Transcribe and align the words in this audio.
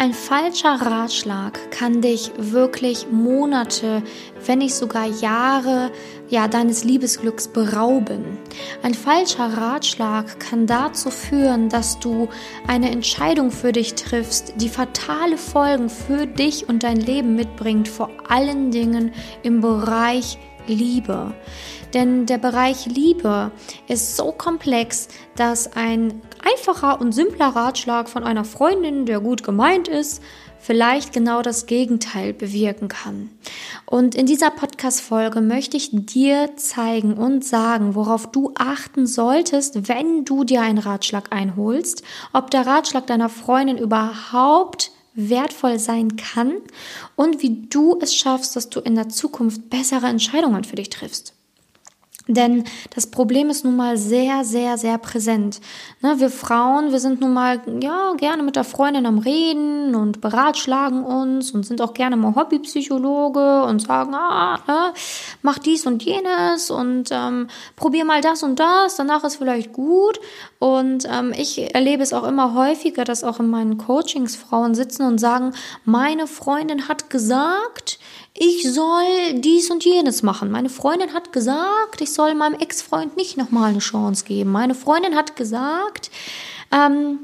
ein 0.00 0.14
falscher 0.14 0.80
Ratschlag 0.80 1.70
kann 1.70 2.00
dich 2.00 2.32
wirklich 2.38 3.08
Monate, 3.10 4.02
wenn 4.46 4.60
nicht 4.60 4.74
sogar 4.74 5.04
Jahre, 5.04 5.90
ja, 6.30 6.48
deines 6.48 6.84
Liebesglücks 6.84 7.48
berauben. 7.48 8.38
Ein 8.82 8.94
falscher 8.94 9.58
Ratschlag 9.58 10.40
kann 10.40 10.66
dazu 10.66 11.10
führen, 11.10 11.68
dass 11.68 12.00
du 12.00 12.30
eine 12.66 12.90
Entscheidung 12.90 13.50
für 13.50 13.72
dich 13.72 13.94
triffst, 13.94 14.54
die 14.56 14.70
fatale 14.70 15.36
Folgen 15.36 15.90
für 15.90 16.26
dich 16.26 16.66
und 16.66 16.82
dein 16.82 16.96
Leben 16.96 17.36
mitbringt, 17.36 17.86
vor 17.86 18.08
allen 18.26 18.70
Dingen 18.70 19.12
im 19.42 19.60
Bereich 19.60 20.38
Liebe. 20.66 21.32
Denn 21.94 22.26
der 22.26 22.38
Bereich 22.38 22.86
Liebe 22.86 23.50
ist 23.88 24.16
so 24.16 24.32
komplex, 24.32 25.08
dass 25.36 25.72
ein 25.76 26.20
einfacher 26.44 27.00
und 27.00 27.12
simpler 27.12 27.48
Ratschlag 27.48 28.08
von 28.08 28.24
einer 28.24 28.44
Freundin, 28.44 29.06
der 29.06 29.20
gut 29.20 29.42
gemeint 29.42 29.88
ist, 29.88 30.22
vielleicht 30.60 31.12
genau 31.12 31.42
das 31.42 31.66
Gegenteil 31.66 32.32
bewirken 32.32 32.88
kann. 32.88 33.30
Und 33.86 34.14
in 34.14 34.26
dieser 34.26 34.50
Podcast-Folge 34.50 35.40
möchte 35.40 35.76
ich 35.76 35.90
dir 35.92 36.50
zeigen 36.56 37.14
und 37.14 37.44
sagen, 37.44 37.94
worauf 37.94 38.30
du 38.30 38.52
achten 38.56 39.06
solltest, 39.06 39.88
wenn 39.88 40.24
du 40.24 40.44
dir 40.44 40.62
einen 40.62 40.78
Ratschlag 40.78 41.32
einholst, 41.32 42.02
ob 42.32 42.50
der 42.50 42.66
Ratschlag 42.66 43.06
deiner 43.06 43.30
Freundin 43.30 43.78
überhaupt 43.78 44.92
wertvoll 45.14 45.78
sein 45.78 46.16
kann 46.16 46.52
und 47.16 47.42
wie 47.42 47.66
du 47.68 47.98
es 48.00 48.14
schaffst, 48.14 48.56
dass 48.56 48.70
du 48.70 48.80
in 48.80 48.94
der 48.94 49.08
Zukunft 49.08 49.70
bessere 49.70 50.06
Entscheidungen 50.06 50.64
für 50.64 50.76
dich 50.76 50.90
triffst. 50.90 51.34
Denn 52.34 52.64
das 52.94 53.08
Problem 53.08 53.50
ist 53.50 53.64
nun 53.64 53.76
mal 53.76 53.96
sehr, 53.96 54.44
sehr, 54.44 54.78
sehr 54.78 54.98
präsent. 54.98 55.60
Ne, 56.00 56.20
wir 56.20 56.30
Frauen, 56.30 56.92
wir 56.92 57.00
sind 57.00 57.20
nun 57.20 57.34
mal 57.34 57.60
ja 57.80 58.12
gerne 58.16 58.42
mit 58.42 58.56
der 58.56 58.64
Freundin 58.64 59.06
am 59.06 59.18
Reden 59.18 59.94
und 59.94 60.20
beratschlagen 60.20 61.04
uns 61.04 61.50
und 61.50 61.66
sind 61.66 61.80
auch 61.82 61.92
gerne 61.92 62.16
mal 62.16 62.34
Hobbypsychologe 62.34 63.64
und 63.64 63.80
sagen, 63.80 64.14
ah, 64.14 64.58
ne, 64.66 64.92
mach 65.42 65.58
dies 65.58 65.86
und 65.86 66.04
jenes 66.04 66.70
und 66.70 67.10
ähm, 67.10 67.48
probier 67.76 68.04
mal 68.04 68.20
das 68.20 68.42
und 68.42 68.60
das, 68.60 68.96
danach 68.96 69.24
ist 69.24 69.36
vielleicht 69.36 69.72
gut. 69.72 70.20
Und 70.58 71.08
ähm, 71.10 71.32
ich 71.36 71.74
erlebe 71.74 72.02
es 72.02 72.12
auch 72.12 72.24
immer 72.24 72.54
häufiger, 72.54 73.04
dass 73.04 73.24
auch 73.24 73.40
in 73.40 73.48
meinen 73.50 73.78
Coachings 73.78 74.36
Frauen 74.36 74.74
sitzen 74.74 75.02
und 75.02 75.18
sagen, 75.18 75.52
meine 75.84 76.26
Freundin 76.26 76.88
hat 76.88 77.10
gesagt, 77.10 77.98
ich 78.42 78.62
soll 78.72 79.34
dies 79.34 79.70
und 79.70 79.84
jenes 79.84 80.22
machen. 80.22 80.50
Meine 80.50 80.70
Freundin 80.70 81.12
hat 81.12 81.30
gesagt, 81.30 82.00
ich 82.00 82.10
soll 82.10 82.34
meinem 82.34 82.58
Ex-Freund 82.58 83.14
nicht 83.18 83.36
nochmal 83.36 83.68
eine 83.68 83.80
Chance 83.80 84.24
geben. 84.24 84.50
Meine 84.50 84.74
Freundin 84.74 85.14
hat 85.14 85.36
gesagt, 85.36 86.10
ähm, 86.72 87.18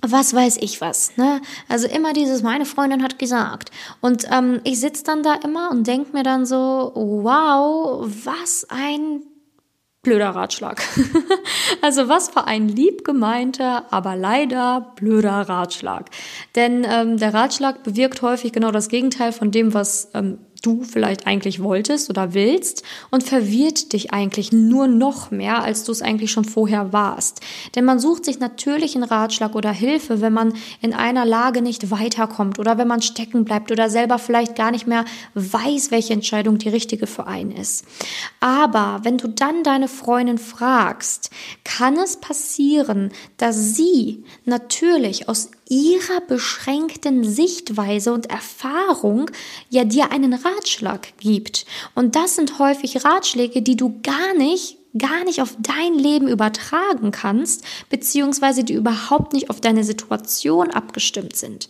was 0.00 0.32
weiß 0.32 0.58
ich 0.58 0.80
was. 0.80 1.16
Ne? 1.16 1.42
Also 1.68 1.88
immer 1.88 2.12
dieses, 2.12 2.42
meine 2.42 2.66
Freundin 2.66 3.02
hat 3.02 3.18
gesagt. 3.18 3.72
Und 4.00 4.28
ähm, 4.30 4.60
ich 4.62 4.78
sitze 4.78 5.02
dann 5.02 5.24
da 5.24 5.34
immer 5.34 5.72
und 5.72 5.88
denke 5.88 6.16
mir 6.16 6.22
dann 6.22 6.46
so, 6.46 6.92
wow, 6.94 8.06
was 8.06 8.64
ein 8.70 9.22
blöder 10.08 10.30
Ratschlag. 10.30 10.82
also 11.82 12.08
was 12.08 12.30
für 12.30 12.46
ein 12.46 12.68
lieb 12.68 13.04
gemeinter, 13.04 13.84
aber 13.90 14.16
leider 14.16 14.92
blöder 14.96 15.48
Ratschlag. 15.48 16.08
Denn 16.54 16.86
ähm, 16.90 17.18
der 17.18 17.34
Ratschlag 17.34 17.82
bewirkt 17.82 18.22
häufig 18.22 18.52
genau 18.52 18.70
das 18.70 18.88
Gegenteil 18.88 19.32
von 19.32 19.50
dem, 19.50 19.74
was 19.74 20.10
ähm, 20.14 20.38
du 20.62 20.82
vielleicht 20.82 21.26
eigentlich 21.26 21.62
wolltest 21.62 22.10
oder 22.10 22.34
willst 22.34 22.82
und 23.10 23.22
verwirrt 23.22 23.92
dich 23.92 24.12
eigentlich 24.12 24.52
nur 24.52 24.86
noch 24.86 25.30
mehr, 25.30 25.62
als 25.62 25.84
du 25.84 25.92
es 25.92 26.02
eigentlich 26.02 26.30
schon 26.30 26.44
vorher 26.44 26.92
warst. 26.92 27.40
Denn 27.74 27.84
man 27.84 27.98
sucht 27.98 28.24
sich 28.24 28.40
natürlich 28.40 28.94
einen 28.94 29.04
Ratschlag 29.04 29.54
oder 29.54 29.72
Hilfe, 29.72 30.20
wenn 30.20 30.32
man 30.32 30.54
in 30.80 30.94
einer 30.94 31.24
Lage 31.24 31.62
nicht 31.62 31.90
weiterkommt 31.90 32.58
oder 32.58 32.78
wenn 32.78 32.88
man 32.88 33.02
stecken 33.02 33.44
bleibt 33.44 33.70
oder 33.70 33.90
selber 33.90 34.18
vielleicht 34.18 34.56
gar 34.56 34.70
nicht 34.70 34.86
mehr 34.86 35.04
weiß, 35.34 35.90
welche 35.90 36.12
Entscheidung 36.12 36.58
die 36.58 36.68
richtige 36.68 37.06
für 37.06 37.26
einen 37.26 37.52
ist. 37.52 37.84
Aber 38.40 39.00
wenn 39.02 39.18
du 39.18 39.28
dann 39.28 39.62
deine 39.62 39.88
Freundin 39.88 40.38
fragst, 40.38 41.30
kann 41.64 41.96
es 41.96 42.16
passieren, 42.16 43.10
dass 43.36 43.74
sie 43.74 44.24
natürlich 44.44 45.28
aus 45.28 45.50
ihrer 45.68 46.20
beschränkten 46.20 47.24
Sichtweise 47.24 48.12
und 48.12 48.30
Erfahrung 48.30 49.30
ja 49.70 49.84
dir 49.84 50.10
einen 50.10 50.34
Ratschlag 50.34 51.08
gibt. 51.18 51.66
Und 51.94 52.16
das 52.16 52.36
sind 52.36 52.58
häufig 52.58 53.04
Ratschläge, 53.04 53.62
die 53.62 53.76
du 53.76 54.00
gar 54.02 54.34
nicht 54.36 54.78
gar 54.96 55.24
nicht 55.24 55.42
auf 55.42 55.54
dein 55.60 55.94
Leben 55.94 56.28
übertragen 56.28 57.10
kannst, 57.10 57.62
beziehungsweise 57.90 58.64
die 58.64 58.72
überhaupt 58.72 59.32
nicht 59.32 59.50
auf 59.50 59.60
deine 59.60 59.84
Situation 59.84 60.70
abgestimmt 60.70 61.36
sind. 61.36 61.68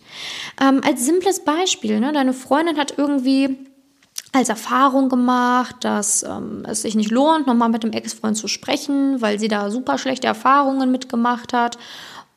Ähm, 0.59 0.81
als 0.85 1.05
simples 1.05 1.41
Beispiel, 1.43 1.99
ne, 1.99 2.13
deine 2.13 2.33
Freundin 2.33 2.77
hat 2.77 2.97
irgendwie 2.97 3.57
als 4.31 4.49
Erfahrung 4.49 5.09
gemacht, 5.09 5.77
dass 5.81 6.23
ähm, 6.23 6.63
es 6.67 6.83
sich 6.83 6.95
nicht 6.95 7.11
lohnt, 7.11 7.47
nochmal 7.47 7.69
mit 7.69 7.83
dem 7.83 7.91
Ex-Freund 7.91 8.37
zu 8.37 8.47
sprechen, 8.47 9.21
weil 9.21 9.39
sie 9.39 9.47
da 9.47 9.71
super 9.71 9.97
schlechte 9.97 10.27
Erfahrungen 10.27 10.91
mitgemacht 10.91 11.53
hat 11.53 11.77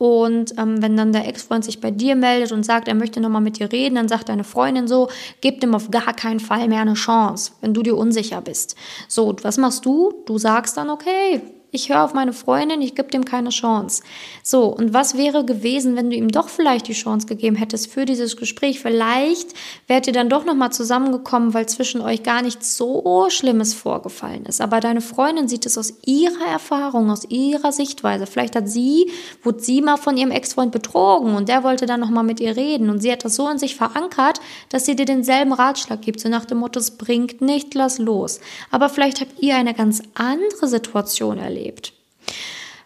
und 0.03 0.59
ähm, 0.59 0.83
wenn 0.83 0.97
dann 0.97 1.13
der 1.13 1.29
Ex-Freund 1.29 1.65
sich 1.65 1.81
bei 1.81 1.93
dir 1.93 2.17
meldet 2.17 2.51
und 2.51 2.65
sagt, 2.65 2.89
er 2.89 2.97
möchte 2.97 3.21
nochmal 3.21 3.41
mit 3.41 3.61
dir 3.61 3.71
reden, 3.71 3.95
dann 3.95 4.09
sagt 4.09 4.29
deine 4.29 4.43
Freundin 4.43 4.89
so, 4.89 5.09
gib 5.41 5.61
dem 5.61 5.77
auf 5.77 5.93
gar 5.93 6.13
keinen 6.13 6.41
Fall 6.41 6.67
mehr 6.67 6.81
eine 6.81 6.95
Chance, 6.95 7.53
wenn 7.61 7.73
du 7.73 7.85
dir 7.85 7.97
unsicher 7.97 8.41
bist. 8.41 8.75
So, 9.07 9.37
was 9.43 9.59
machst 9.59 9.85
du? 9.87 10.13
Du 10.27 10.39
sagst 10.39 10.77
dann, 10.77 10.91
okay, 10.91 11.43
ich 11.75 11.89
höre 11.89 12.05
auf 12.05 12.13
meine 12.13 12.35
Freundin, 12.35 12.83
ich 12.83 12.95
gebe 12.95 13.09
dem 13.09 13.25
keine 13.25 13.49
Chance. 13.49 14.03
So, 14.43 14.67
und 14.67 14.93
was 14.93 15.17
wäre 15.17 15.47
gewesen, 15.47 15.97
wenn 15.97 16.11
du 16.11 16.17
ihm 16.17 16.29
doch 16.29 16.51
vielleicht 16.51 16.87
die 16.87 16.93
Chance 16.93 17.27
gegeben 17.27 17.57
hättest 17.57 17.91
für 17.91 18.05
dieses 18.05 18.37
Gespräch? 18.37 18.81
Vielleicht 18.81 19.55
wärt 19.87 20.07
ihr 20.07 20.13
dann 20.13 20.29
doch 20.29 20.45
nochmal 20.45 20.71
zusammengekommen, 20.71 21.55
weil 21.55 21.65
zwischen 21.67 22.03
euch 22.03 22.23
gar 22.23 22.43
nichts 22.43 22.77
so 22.77 23.27
Schlimmes 23.31 23.73
vorgefallen 23.73 24.45
ist. 24.45 24.61
Aber 24.61 24.81
deine 24.81 25.01
Freundin 25.01 25.49
sieht 25.49 25.65
es 25.65 25.79
aus 25.79 25.95
ihrer 26.05 26.47
Erfahrung, 26.47 27.11
aus 27.11 27.25
ihrer 27.31 27.73
Sichtweise. 27.73 28.27
Vielleicht 28.27 28.55
hat 28.55 28.69
sie, 28.69 29.11
wurde 29.43 29.61
sie 29.61 29.81
mal 29.81 29.97
von 29.97 30.19
ihrem 30.19 30.31
Ex-Freund 30.31 30.73
betrogen 30.73 31.35
und 31.35 31.49
der 31.49 31.65
wollte 31.65 31.87
dann 31.87 32.01
nochmal 32.01 32.25
mit 32.25 32.39
ihr 32.39 32.55
reden. 32.55 32.91
Und 32.91 33.01
sie 33.01 33.11
hat 33.11 33.25
das 33.25 33.37
so 33.37 33.49
in 33.49 33.57
sich 33.57 33.77
verankert, 33.77 34.41
dass 34.69 34.85
sie 34.85 34.95
dir 34.95 35.07
denselben 35.07 35.55
Ratschlag 35.55 36.03
gibt, 36.03 36.21
so 36.21 36.29
nach 36.29 36.45
dem 36.45 36.59
Motto, 36.59 36.79
es 36.79 36.91
bringt 36.91 37.41
nicht, 37.41 37.73
lass 37.75 37.99
los. 37.99 38.41
Aber 38.71 38.91
vielleicht 38.91 39.23
habt 39.23 39.41
ihr 39.41 39.57
eine 39.57 39.73
ganz 39.73 40.03
andere 40.13 40.69
Situation 40.69 41.39
erlebt 41.39 41.62
erlebt. 41.63 41.93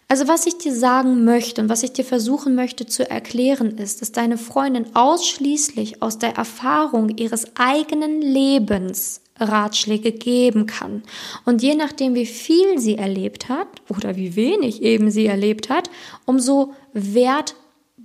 Also 0.09 0.29
was 0.29 0.47
ich 0.47 0.57
dir 0.57 0.73
sagen 0.73 1.25
möchte 1.25 1.61
und 1.61 1.69
was 1.69 1.83
ich 1.83 1.91
dir 1.91 2.05
versuchen 2.05 2.55
möchte 2.55 2.85
zu 2.85 3.09
erklären 3.09 3.77
ist, 3.77 4.01
dass 4.01 4.13
deine 4.13 4.37
Freundin 4.37 4.95
ausschließlich 4.95 6.01
aus 6.01 6.17
der 6.17 6.37
Erfahrung 6.37 7.09
ihres 7.17 7.57
eigenen 7.57 8.21
Lebens 8.21 9.21
Ratschläge 9.37 10.13
geben 10.13 10.65
kann. 10.65 11.03
Und 11.45 11.61
je 11.61 11.75
nachdem, 11.75 12.15
wie 12.15 12.25
viel 12.25 12.79
sie 12.79 12.95
erlebt 12.95 13.49
hat 13.49 13.67
oder 13.89 14.15
wie 14.15 14.35
wenig 14.35 14.81
eben 14.81 15.11
sie 15.11 15.25
erlebt 15.25 15.69
hat, 15.69 15.89
umso 16.25 16.73
wert 16.93 17.55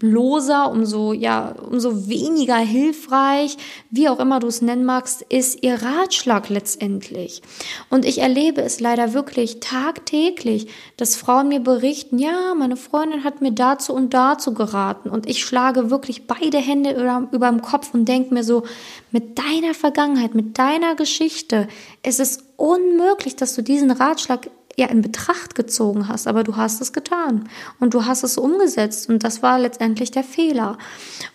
loser, 0.02 0.70
umso, 0.70 1.12
ja, 1.12 1.54
umso 1.70 2.08
weniger 2.08 2.56
hilfreich, 2.56 3.56
wie 3.90 4.08
auch 4.08 4.18
immer 4.18 4.40
du 4.40 4.48
es 4.48 4.60
nennen 4.60 4.84
magst, 4.84 5.22
ist 5.22 5.62
ihr 5.62 5.80
Ratschlag 5.80 6.48
letztendlich. 6.48 7.40
Und 7.88 8.04
ich 8.04 8.18
erlebe 8.18 8.62
es 8.62 8.80
leider 8.80 9.14
wirklich 9.14 9.60
tagtäglich, 9.60 10.66
dass 10.96 11.16
Frauen 11.16 11.48
mir 11.48 11.60
berichten, 11.60 12.18
ja, 12.18 12.54
meine 12.58 12.76
Freundin 12.76 13.24
hat 13.24 13.41
mir 13.41 13.52
dazu 13.52 13.94
und 13.94 14.12
dazu 14.12 14.52
geraten. 14.52 15.08
Und 15.08 15.28
ich 15.28 15.44
schlage 15.44 15.91
wirklich 15.91 16.26
beide 16.26 16.58
Hände 16.58 16.91
über, 16.91 17.28
über 17.30 17.48
dem 17.48 17.62
Kopf 17.62 17.94
und 17.94 18.06
denke 18.06 18.34
mir 18.34 18.44
so, 18.44 18.64
mit 19.12 19.38
deiner 19.38 19.74
Vergangenheit, 19.74 20.34
mit 20.34 20.58
deiner 20.58 20.96
Geschichte, 20.96 21.68
ist 22.04 22.18
es 22.18 22.38
unmöglich, 22.56 23.36
dass 23.36 23.54
du 23.54 23.62
diesen 23.62 23.92
Ratschlag 23.92 24.50
ja 24.77 24.87
in 24.87 25.03
Betracht 25.03 25.55
gezogen 25.55 26.09
hast, 26.09 26.27
aber 26.27 26.44
du 26.44 26.56
hast 26.56 26.81
es 26.81 26.93
getan 26.93 27.49
und 27.81 27.94
du 27.94 28.06
hast 28.06 28.22
es 28.22 28.38
umgesetzt 28.38 29.09
und 29.09 29.25
das 29.25 29.43
war 29.43 29.59
letztendlich 29.59 30.10
der 30.10 30.25
Fehler. 30.25 30.78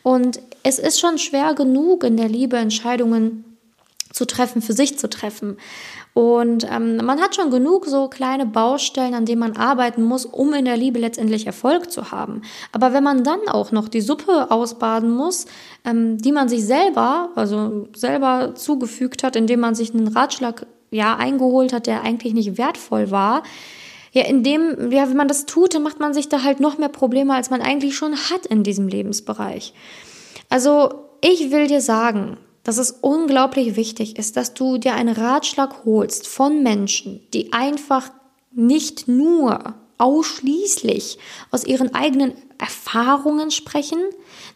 Und 0.03 0.39
es 0.63 0.79
ist 0.79 0.99
schon 0.99 1.17
schwer 1.17 1.53
genug 1.53 2.03
in 2.03 2.17
der 2.17 2.29
Liebe 2.29 2.57
Entscheidungen 2.57 3.43
zu 4.11 4.25
treffen, 4.25 4.61
für 4.61 4.73
sich 4.73 4.97
zu 4.97 5.09
treffen. 5.09 5.57
Und 6.13 6.65
ähm, 6.71 6.97
man 6.97 7.21
hat 7.21 7.35
schon 7.35 7.51
genug 7.51 7.85
so 7.85 8.07
kleine 8.07 8.47
Baustellen, 8.47 9.13
an 9.13 9.25
denen 9.25 9.39
man 9.39 9.55
arbeiten 9.55 10.01
muss, 10.01 10.25
um 10.25 10.51
in 10.53 10.65
der 10.65 10.75
Liebe 10.75 10.97
letztendlich 10.97 11.45
Erfolg 11.45 11.91
zu 11.91 12.09
haben. 12.09 12.41
Aber 12.71 12.91
wenn 12.91 13.03
man 13.03 13.23
dann 13.23 13.47
auch 13.47 13.71
noch 13.71 13.87
die 13.87 14.01
Suppe 14.01 14.49
ausbaden 14.49 15.11
muss, 15.11 15.45
ähm, 15.85 16.17
die 16.17 16.31
man 16.31 16.49
sich 16.49 16.65
selber, 16.65 17.29
also 17.35 17.87
selber 17.95 18.55
zugefügt 18.55 19.21
hat, 19.21 19.35
indem 19.35 19.59
man 19.59 19.75
sich 19.75 19.93
einen 19.93 20.07
Ratschlag 20.07 20.65
ja 20.91 21.15
eingeholt 21.15 21.73
hat, 21.73 21.87
der 21.87 22.03
eigentlich 22.03 22.33
nicht 22.33 22.57
wertvoll 22.57 23.11
war. 23.11 23.43
Ja, 24.11 24.23
indem, 24.23 24.91
ja, 24.91 25.09
wenn 25.09 25.17
man 25.17 25.27
das 25.27 25.45
tut, 25.45 25.75
dann 25.75 25.83
macht 25.83 25.99
man 25.99 26.13
sich 26.13 26.29
da 26.29 26.43
halt 26.43 26.59
noch 26.59 26.77
mehr 26.77 26.89
Probleme, 26.89 27.33
als 27.33 27.49
man 27.49 27.61
eigentlich 27.61 27.95
schon 27.95 28.15
hat 28.15 28.45
in 28.45 28.63
diesem 28.63 28.87
Lebensbereich. 28.87 29.73
Also, 30.49 30.89
ich 31.21 31.51
will 31.51 31.67
dir 31.67 31.81
sagen, 31.81 32.37
dass 32.63 32.77
es 32.77 32.91
unglaublich 32.91 33.75
wichtig 33.75 34.17
ist, 34.17 34.37
dass 34.37 34.53
du 34.53 34.77
dir 34.77 34.93
einen 34.93 35.15
Ratschlag 35.15 35.85
holst 35.85 36.27
von 36.27 36.63
Menschen, 36.63 37.21
die 37.33 37.53
einfach 37.53 38.09
nicht 38.51 39.07
nur 39.07 39.75
ausschließlich 39.97 41.17
aus 41.51 41.63
ihren 41.63 41.93
eigenen 41.93 42.33
Erfahrungen 42.59 43.51
sprechen. 43.51 43.99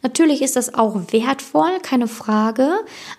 Natürlich 0.02 0.42
ist 0.42 0.56
das 0.56 0.74
auch 0.74 0.96
wertvoll, 1.12 1.80
keine 1.82 2.08
Frage, 2.08 2.72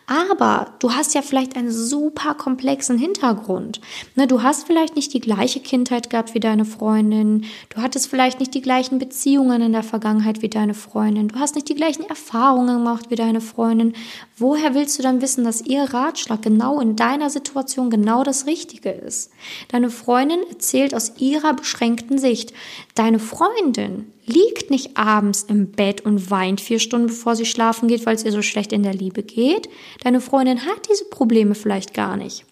aber 0.06 0.74
du 0.80 0.92
hast 0.92 1.14
ja 1.14 1.22
vielleicht 1.22 1.56
einen 1.56 1.70
super 1.70 2.34
komplexen 2.34 2.98
Hintergrund. 2.98 3.80
Ne, 4.16 4.26
du 4.26 4.42
hast 4.42 4.66
vielleicht 4.66 4.96
nicht 4.96 5.14
die 5.14 5.20
gleiche 5.20 5.60
Kindheit 5.60 6.10
gehabt 6.10 6.34
wie 6.34 6.40
deine 6.40 6.64
Freundin, 6.64 7.44
du 7.68 7.80
hattest 7.80 8.08
vielleicht 8.08 8.40
nicht 8.40 8.54
die 8.54 8.62
gleichen 8.62 8.98
Beziehungen 8.98 9.62
in 9.62 9.72
der 9.72 9.84
Vergangenheit 9.84 10.42
wie 10.42 10.50
deine 10.50 10.74
Freundin, 10.74 11.28
du 11.28 11.38
hast 11.38 11.54
nicht 11.54 11.68
die 11.68 11.74
gleichen 11.74 12.04
Erfahrungen 12.04 12.78
gemacht 12.78 13.06
wie 13.10 13.16
deine 13.16 13.40
Freundin. 13.40 13.94
Woher 14.36 14.74
willst 14.74 14.98
du 14.98 15.02
dann 15.02 15.20
wissen, 15.22 15.44
dass 15.44 15.62
ihr 15.62 15.84
Ratschlag 15.84 16.42
genau 16.42 16.80
in 16.80 16.96
deiner 16.96 17.30
Situation 17.30 17.90
genau 17.90 18.24
das 18.24 18.46
Richtige 18.46 18.90
ist? 18.90 19.30
Deine 19.68 19.90
Freundin 19.90 20.40
erzählt 20.48 20.94
aus 20.94 21.12
ihrer 21.18 21.54
beschränkten 21.54 22.18
Sicht. 22.18 22.52
Deine 22.94 23.20
Freundin 23.20 24.12
liegt 24.24 24.70
nicht 24.70 24.96
abends 24.96 25.42
im 25.42 25.72
Bett 25.72 26.02
und 26.02 26.30
weint 26.30 26.60
vier 26.60 26.78
Stunden, 26.78 27.08
bevor 27.08 27.36
sie 27.36 27.46
schlafen 27.46 27.88
geht, 27.88 28.06
weil 28.06 28.14
es 28.14 28.24
ihr 28.24 28.32
so 28.32 28.42
schlecht 28.42 28.72
in 28.72 28.82
der 28.82 28.94
Liebe 28.94 29.22
geht. 29.22 29.68
Deine 30.02 30.20
Freundin 30.20 30.64
hat 30.64 30.88
diese 30.90 31.04
Probleme 31.06 31.54
vielleicht 31.54 31.94
gar 31.94 32.16
nicht. 32.16 32.44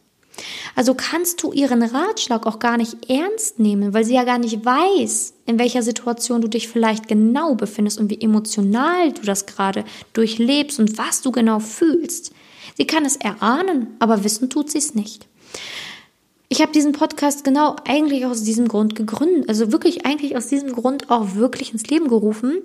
Also 0.74 0.94
kannst 0.94 1.42
du 1.42 1.52
ihren 1.52 1.82
Ratschlag 1.82 2.46
auch 2.46 2.58
gar 2.58 2.76
nicht 2.76 3.10
ernst 3.10 3.58
nehmen, 3.58 3.92
weil 3.92 4.04
sie 4.04 4.14
ja 4.14 4.24
gar 4.24 4.38
nicht 4.38 4.64
weiß, 4.64 5.34
in 5.46 5.58
welcher 5.58 5.82
Situation 5.82 6.40
du 6.40 6.48
dich 6.48 6.68
vielleicht 6.68 7.08
genau 7.08 7.54
befindest 7.54 7.98
und 7.98 8.10
wie 8.10 8.20
emotional 8.20 9.12
du 9.12 9.22
das 9.22 9.46
gerade 9.46 9.84
durchlebst 10.12 10.78
und 10.78 10.96
was 10.98 11.22
du 11.22 11.30
genau 11.30 11.58
fühlst. 11.60 12.32
Sie 12.76 12.86
kann 12.86 13.04
es 13.04 13.16
erahnen, 13.16 13.88
aber 13.98 14.24
wissen 14.24 14.48
tut 14.48 14.70
sie 14.70 14.78
es 14.78 14.94
nicht. 14.94 15.26
Ich 16.52 16.60
habe 16.60 16.72
diesen 16.72 16.90
Podcast 16.90 17.44
genau 17.44 17.76
eigentlich 17.86 18.26
aus 18.26 18.42
diesem 18.42 18.66
Grund 18.66 18.96
gegründet, 18.96 19.48
also 19.48 19.70
wirklich 19.70 20.04
eigentlich 20.04 20.36
aus 20.36 20.48
diesem 20.48 20.72
Grund 20.72 21.08
auch 21.08 21.36
wirklich 21.36 21.72
ins 21.72 21.86
Leben 21.86 22.08
gerufen, 22.08 22.60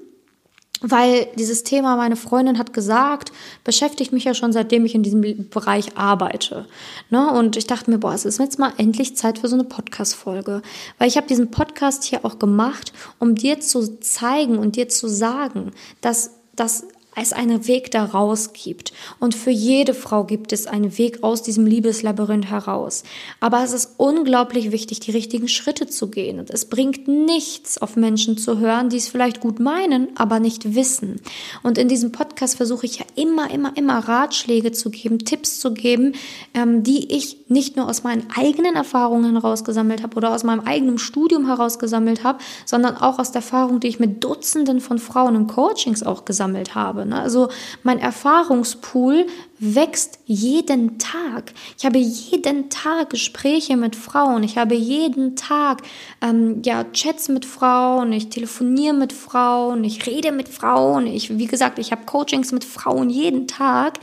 weil 0.81 1.27
dieses 1.37 1.61
Thema, 1.63 1.95
meine 1.95 2.15
Freundin 2.15 2.57
hat 2.57 2.73
gesagt, 2.73 3.31
beschäftigt 3.63 4.11
mich 4.11 4.23
ja 4.23 4.33
schon 4.33 4.51
seitdem 4.53 4.85
ich 4.85 4.95
in 4.95 5.03
diesem 5.03 5.49
Bereich 5.51 5.97
arbeite. 5.97 6.65
Ne? 7.11 7.31
Und 7.31 7.57
ich 7.57 7.67
dachte 7.67 7.91
mir, 7.91 7.99
boah, 7.99 8.15
es 8.15 8.25
ist 8.25 8.39
jetzt 8.39 8.57
mal 8.57 8.73
endlich 8.77 9.15
Zeit 9.15 9.37
für 9.37 9.47
so 9.47 9.55
eine 9.55 9.65
Podcast-Folge. 9.65 10.63
Weil 10.97 11.07
ich 11.07 11.15
habe 11.15 11.27
diesen 11.27 11.51
Podcast 11.51 12.05
hier 12.05 12.25
auch 12.25 12.39
gemacht, 12.39 12.91
um 13.19 13.35
dir 13.35 13.59
zu 13.59 13.99
zeigen 13.99 14.57
und 14.57 14.77
dir 14.77 14.89
zu 14.89 15.07
sagen, 15.07 15.73
dass, 16.01 16.31
dass 16.55 16.87
es 17.15 17.33
einen 17.33 17.67
Weg 17.67 17.91
daraus 17.91 18.53
gibt. 18.53 18.93
Und 19.19 19.35
für 19.35 19.51
jede 19.51 19.93
Frau 19.93 20.23
gibt 20.23 20.53
es 20.53 20.67
einen 20.67 20.97
Weg 20.97 21.23
aus 21.23 21.41
diesem 21.41 21.65
Liebeslabyrinth 21.65 22.45
heraus. 22.45 23.03
Aber 23.39 23.63
es 23.63 23.73
ist 23.73 23.91
unglaublich 23.97 24.71
wichtig, 24.71 24.99
die 24.99 25.11
richtigen 25.11 25.47
Schritte 25.47 25.87
zu 25.87 26.09
gehen. 26.09 26.39
Und 26.39 26.49
es 26.49 26.65
bringt 26.65 27.07
nichts, 27.07 27.77
auf 27.77 27.95
Menschen 27.95 28.37
zu 28.37 28.59
hören, 28.59 28.89
die 28.89 28.97
es 28.97 29.07
vielleicht 29.07 29.39
gut 29.39 29.59
meinen, 29.59 30.09
aber 30.15 30.39
nicht 30.39 30.75
wissen. 30.75 31.21
Und 31.63 31.77
in 31.77 31.87
diesem 31.87 32.11
Podcast 32.11 32.57
versuche 32.57 32.85
ich 32.85 32.99
ja 32.99 33.05
immer, 33.15 33.49
immer, 33.51 33.75
immer 33.77 33.99
Ratschläge 33.99 34.71
zu 34.71 34.89
geben, 34.89 35.19
Tipps 35.19 35.59
zu 35.59 35.73
geben, 35.73 36.13
ähm, 36.53 36.83
die 36.83 37.13
ich 37.15 37.37
nicht 37.47 37.77
nur 37.77 37.87
aus 37.87 38.03
meinen 38.03 38.27
eigenen 38.35 38.75
Erfahrungen 38.75 39.33
herausgesammelt 39.33 40.03
habe 40.03 40.17
oder 40.17 40.33
aus 40.33 40.43
meinem 40.43 40.61
eigenen 40.61 40.97
Studium 40.97 41.45
herausgesammelt 41.45 42.23
habe, 42.23 42.39
sondern 42.65 42.97
auch 42.97 43.19
aus 43.19 43.31
der 43.31 43.41
Erfahrung, 43.41 43.79
die 43.79 43.87
ich 43.87 43.99
mit 43.99 44.23
Dutzenden 44.23 44.81
von 44.81 44.99
Frauen 44.99 45.35
in 45.35 45.47
Coachings 45.47 46.03
auch 46.03 46.25
gesammelt 46.25 46.75
habe. 46.75 47.04
Ne? 47.07 47.19
Also 47.19 47.49
mein 47.83 47.99
Erfahrungspool 47.99 49.27
wächst 49.59 50.19
jeden 50.25 50.97
Tag. 50.99 51.53
Ich 51.77 51.85
habe 51.85 51.97
jeden 51.97 52.69
Tag 52.69 53.09
Gespräche 53.09 53.77
mit 53.77 53.95
Frauen. 53.95 54.43
Ich 54.43 54.57
habe 54.57 54.75
jeden 54.75 55.35
Tag 55.35 55.81
ähm, 56.21 56.61
ja 56.65 56.83
Chats 56.91 57.29
mit 57.29 57.45
Frauen. 57.45 58.11
Ich 58.11 58.29
telefoniere 58.29 58.93
mit 58.93 59.13
Frauen. 59.13 59.83
Ich 59.83 60.05
rede 60.05 60.31
mit 60.31 60.49
Frauen. 60.49 61.07
Ich, 61.07 61.37
wie 61.37 61.47
gesagt, 61.47 61.79
ich 61.79 61.91
habe 61.91 62.05
Coachings 62.05 62.51
mit 62.51 62.63
Frauen 62.63 63.09
jeden 63.09 63.47
Tag 63.47 63.99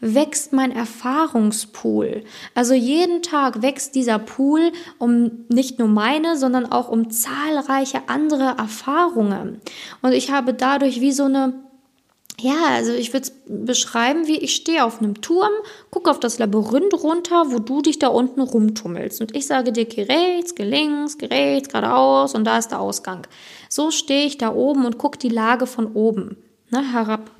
wächst 0.00 0.52
mein 0.52 0.72
Erfahrungspool. 0.72 2.24
Also 2.54 2.74
jeden 2.74 3.22
Tag 3.22 3.62
wächst 3.62 3.94
dieser 3.94 4.18
Pool 4.18 4.72
um 4.98 5.44
nicht 5.48 5.78
nur 5.78 5.88
meine, 5.88 6.36
sondern 6.36 6.70
auch 6.70 6.88
um 6.88 7.10
zahlreiche 7.10 8.08
andere 8.08 8.56
Erfahrungen. 8.58 9.60
Und 10.02 10.12
ich 10.12 10.30
habe 10.30 10.54
dadurch 10.54 11.00
wie 11.00 11.12
so 11.12 11.24
eine 11.24 11.52
ja, 12.42 12.68
also 12.70 12.92
ich 12.92 13.12
würde 13.12 13.28
es 13.28 13.32
beschreiben, 13.46 14.26
wie 14.26 14.38
ich 14.38 14.54
stehe 14.54 14.84
auf 14.84 15.00
einem 15.00 15.20
Turm, 15.20 15.50
gucke 15.90 16.10
auf 16.10 16.20
das 16.20 16.38
Labyrinth 16.38 16.94
runter, 17.02 17.44
wo 17.48 17.58
du 17.58 17.82
dich 17.82 17.98
da 17.98 18.08
unten 18.08 18.40
rumtummelst. 18.40 19.20
Und 19.20 19.36
ich 19.36 19.46
sage 19.46 19.72
dir, 19.72 19.84
geh 19.84 20.02
rechts, 20.02 20.54
geh 20.54 20.64
links, 20.64 21.18
geh 21.18 21.26
rechts, 21.26 21.68
geradeaus 21.68 22.34
und 22.34 22.44
da 22.44 22.58
ist 22.58 22.68
der 22.68 22.80
Ausgang. 22.80 23.26
So 23.68 23.90
stehe 23.90 24.26
ich 24.26 24.38
da 24.38 24.54
oben 24.54 24.86
und 24.86 24.98
gucke 24.98 25.18
die 25.18 25.28
Lage 25.28 25.66
von 25.66 25.92
oben 25.92 26.36
ne, 26.70 26.92
herab. 26.92 27.30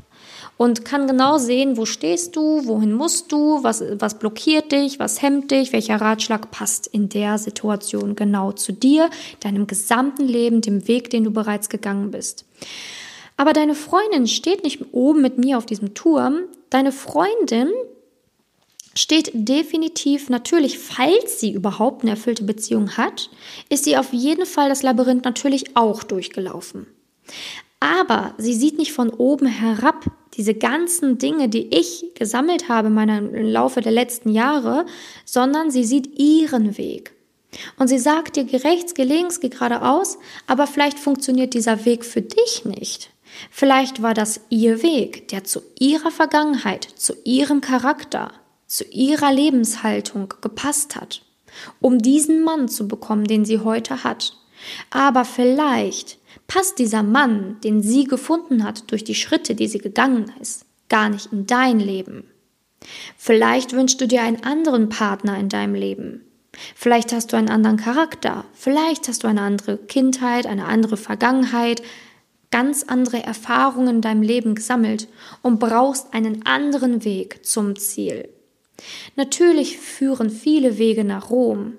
Und 0.56 0.84
kann 0.84 1.06
genau 1.06 1.38
sehen, 1.38 1.78
wo 1.78 1.86
stehst 1.86 2.36
du, 2.36 2.66
wohin 2.66 2.92
musst 2.92 3.32
du, 3.32 3.62
was, 3.62 3.82
was 3.94 4.18
blockiert 4.18 4.72
dich, 4.72 4.98
was 4.98 5.22
hemmt 5.22 5.50
dich, 5.50 5.72
welcher 5.72 5.98
Ratschlag 5.98 6.50
passt 6.50 6.86
in 6.86 7.08
der 7.08 7.38
Situation 7.38 8.14
genau 8.14 8.52
zu 8.52 8.72
dir, 8.72 9.08
deinem 9.40 9.66
gesamten 9.66 10.26
Leben, 10.26 10.60
dem 10.60 10.86
Weg, 10.86 11.08
den 11.08 11.24
du 11.24 11.30
bereits 11.30 11.70
gegangen 11.70 12.10
bist. 12.10 12.44
Aber 13.40 13.54
deine 13.54 13.74
Freundin 13.74 14.26
steht 14.26 14.64
nicht 14.64 14.92
oben 14.92 15.22
mit 15.22 15.38
mir 15.38 15.56
auf 15.56 15.64
diesem 15.64 15.94
Turm. 15.94 16.42
Deine 16.68 16.92
Freundin 16.92 17.70
steht 18.94 19.30
definitiv 19.32 20.28
natürlich, 20.28 20.78
falls 20.78 21.40
sie 21.40 21.50
überhaupt 21.50 22.02
eine 22.02 22.10
erfüllte 22.10 22.44
Beziehung 22.44 22.98
hat, 22.98 23.30
ist 23.70 23.84
sie 23.84 23.96
auf 23.96 24.12
jeden 24.12 24.44
Fall 24.44 24.68
das 24.68 24.82
Labyrinth 24.82 25.24
natürlich 25.24 25.74
auch 25.74 26.02
durchgelaufen. 26.02 26.86
Aber 27.80 28.34
sie 28.36 28.52
sieht 28.52 28.76
nicht 28.76 28.92
von 28.92 29.08
oben 29.08 29.46
herab 29.46 30.04
diese 30.34 30.52
ganzen 30.52 31.16
Dinge, 31.16 31.48
die 31.48 31.74
ich 31.74 32.10
gesammelt 32.16 32.68
habe 32.68 32.88
in 32.88 32.94
meinem, 32.94 33.34
im 33.34 33.48
Laufe 33.48 33.80
der 33.80 33.92
letzten 33.92 34.32
Jahre, 34.32 34.84
sondern 35.24 35.70
sie 35.70 35.84
sieht 35.84 36.18
ihren 36.18 36.76
Weg. 36.76 37.14
Und 37.78 37.88
sie 37.88 37.98
sagt 37.98 38.36
dir, 38.36 38.44
geh 38.44 38.58
rechts, 38.58 38.92
geh 38.92 39.04
links, 39.04 39.40
geh 39.40 39.48
geradeaus, 39.48 40.18
aber 40.46 40.66
vielleicht 40.66 40.98
funktioniert 40.98 41.54
dieser 41.54 41.86
Weg 41.86 42.04
für 42.04 42.20
dich 42.20 42.66
nicht. 42.66 43.10
Vielleicht 43.50 44.02
war 44.02 44.14
das 44.14 44.40
ihr 44.48 44.82
Weg, 44.82 45.28
der 45.28 45.44
zu 45.44 45.62
ihrer 45.78 46.10
Vergangenheit, 46.10 46.84
zu 46.84 47.14
ihrem 47.24 47.60
Charakter, 47.60 48.32
zu 48.66 48.84
ihrer 48.84 49.32
Lebenshaltung 49.32 50.34
gepasst 50.40 50.96
hat, 50.96 51.22
um 51.80 51.98
diesen 51.98 52.42
Mann 52.42 52.68
zu 52.68 52.86
bekommen, 52.88 53.24
den 53.24 53.44
sie 53.44 53.60
heute 53.60 54.04
hat. 54.04 54.36
Aber 54.90 55.24
vielleicht 55.24 56.18
passt 56.46 56.78
dieser 56.78 57.02
Mann, 57.02 57.56
den 57.62 57.82
sie 57.82 58.04
gefunden 58.04 58.64
hat 58.64 58.90
durch 58.90 59.04
die 59.04 59.14
Schritte, 59.14 59.54
die 59.54 59.68
sie 59.68 59.78
gegangen 59.78 60.32
ist, 60.40 60.66
gar 60.88 61.08
nicht 61.08 61.32
in 61.32 61.46
dein 61.46 61.80
Leben. 61.80 62.24
Vielleicht 63.16 63.72
wünschst 63.72 64.00
du 64.00 64.06
dir 64.06 64.22
einen 64.22 64.42
anderen 64.44 64.88
Partner 64.88 65.38
in 65.38 65.48
deinem 65.48 65.74
Leben. 65.74 66.24
Vielleicht 66.74 67.12
hast 67.12 67.32
du 67.32 67.36
einen 67.36 67.48
anderen 67.48 67.76
Charakter. 67.76 68.44
Vielleicht 68.52 69.08
hast 69.08 69.22
du 69.22 69.28
eine 69.28 69.42
andere 69.42 69.76
Kindheit, 69.76 70.46
eine 70.46 70.66
andere 70.66 70.96
Vergangenheit, 70.96 71.82
ganz 72.50 72.84
andere 72.84 73.22
Erfahrungen 73.22 73.96
in 73.96 74.00
deinem 74.00 74.22
Leben 74.22 74.54
gesammelt 74.54 75.08
und 75.42 75.60
brauchst 75.60 76.12
einen 76.12 76.46
anderen 76.46 77.04
Weg 77.04 77.44
zum 77.46 77.76
Ziel. 77.76 78.28
Natürlich 79.16 79.78
führen 79.78 80.30
viele 80.30 80.78
Wege 80.78 81.04
nach 81.04 81.30
Rom, 81.30 81.74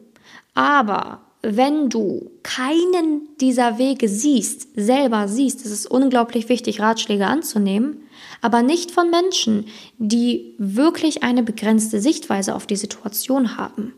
aber 0.53 1.21
wenn 1.43 1.89
du 1.89 2.31
keinen 2.43 3.27
dieser 3.39 3.79
Wege 3.79 4.07
siehst, 4.07 4.67
selber 4.75 5.27
siehst, 5.27 5.65
ist 5.65 5.71
es 5.71 5.85
unglaublich 5.87 6.49
wichtig, 6.49 6.79
Ratschläge 6.79 7.25
anzunehmen, 7.25 8.03
aber 8.41 8.61
nicht 8.61 8.91
von 8.91 9.09
Menschen, 9.09 9.65
die 9.97 10.53
wirklich 10.59 11.23
eine 11.23 11.41
begrenzte 11.41 11.99
Sichtweise 11.99 12.53
auf 12.53 12.67
die 12.67 12.75
Situation 12.75 13.57
haben. 13.57 13.93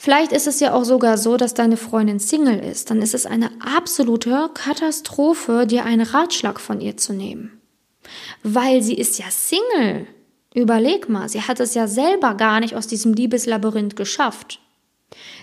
Vielleicht 0.00 0.30
ist 0.30 0.46
es 0.46 0.60
ja 0.60 0.74
auch 0.74 0.84
sogar 0.84 1.18
so, 1.18 1.36
dass 1.36 1.54
deine 1.54 1.76
Freundin 1.76 2.20
Single 2.20 2.60
ist. 2.60 2.88
Dann 2.88 3.02
ist 3.02 3.14
es 3.14 3.26
eine 3.26 3.50
absolute 3.60 4.48
Katastrophe, 4.54 5.66
dir 5.66 5.84
einen 5.84 6.06
Ratschlag 6.06 6.60
von 6.60 6.80
ihr 6.80 6.96
zu 6.96 7.12
nehmen. 7.12 7.60
Weil 8.44 8.80
sie 8.80 8.94
ist 8.94 9.18
ja 9.18 9.26
Single. 9.28 10.06
Überleg 10.54 11.08
mal, 11.08 11.28
sie 11.28 11.42
hat 11.42 11.58
es 11.58 11.74
ja 11.74 11.88
selber 11.88 12.34
gar 12.34 12.60
nicht 12.60 12.76
aus 12.76 12.86
diesem 12.86 13.12
Liebeslabyrinth 13.12 13.96
geschafft. 13.96 14.60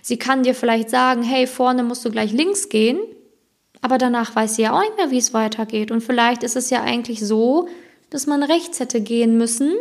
Sie 0.02 0.18
kann 0.18 0.44
dir 0.44 0.56
vielleicht 0.56 0.90
sagen, 0.90 1.22
hey, 1.22 1.48
vorne 1.48 1.84
musst 1.84 2.06
du 2.06 2.10
gleich 2.10 2.32
links 2.32 2.70
gehen, 2.70 3.00
aber 3.82 3.98
danach 3.98 4.38
weiß 4.38 4.56
sie 4.56 4.62
ja 4.62 4.74
auch 4.74 4.82
nicht 4.82 4.96
mehr, 4.96 5.12
wie 5.12 5.18
es 5.18 5.34
weitergeht. 5.34 5.92
Und 5.92 6.02
vielleicht 6.02 6.44
ist 6.44 6.56
es 6.56 6.70
ja 6.70 6.82
eigentlich 6.82 7.20
so, 7.20 7.68
dass 8.10 8.26
man 8.26 8.42
rechts 8.42 8.80
hätte 8.80 9.02
gehen 9.02 9.38
müssen, 9.38 9.74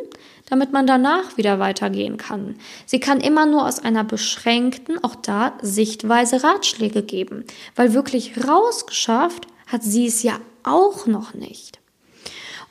damit 0.47 0.73
man 0.73 0.87
danach 0.87 1.37
wieder 1.37 1.59
weitergehen 1.59 2.17
kann. 2.17 2.57
Sie 2.87 3.01
kann 3.01 3.21
immer 3.21 3.47
nur 3.47 3.67
aus 3.67 3.79
einer 3.79 4.05
beschränkten, 4.05 5.03
auch 5.03 5.15
da 5.15 5.55
Sichtweise 5.63 6.43
Ratschläge 6.45 7.03
geben, 7.03 7.45
weil 7.77 7.95
wirklich 7.95 8.47
rausgeschafft 8.47 9.47
hat 9.67 9.83
sie 9.83 10.07
es 10.07 10.23
ja 10.23 10.39
auch 10.63 11.07
noch 11.07 11.35
nicht. 11.35 11.79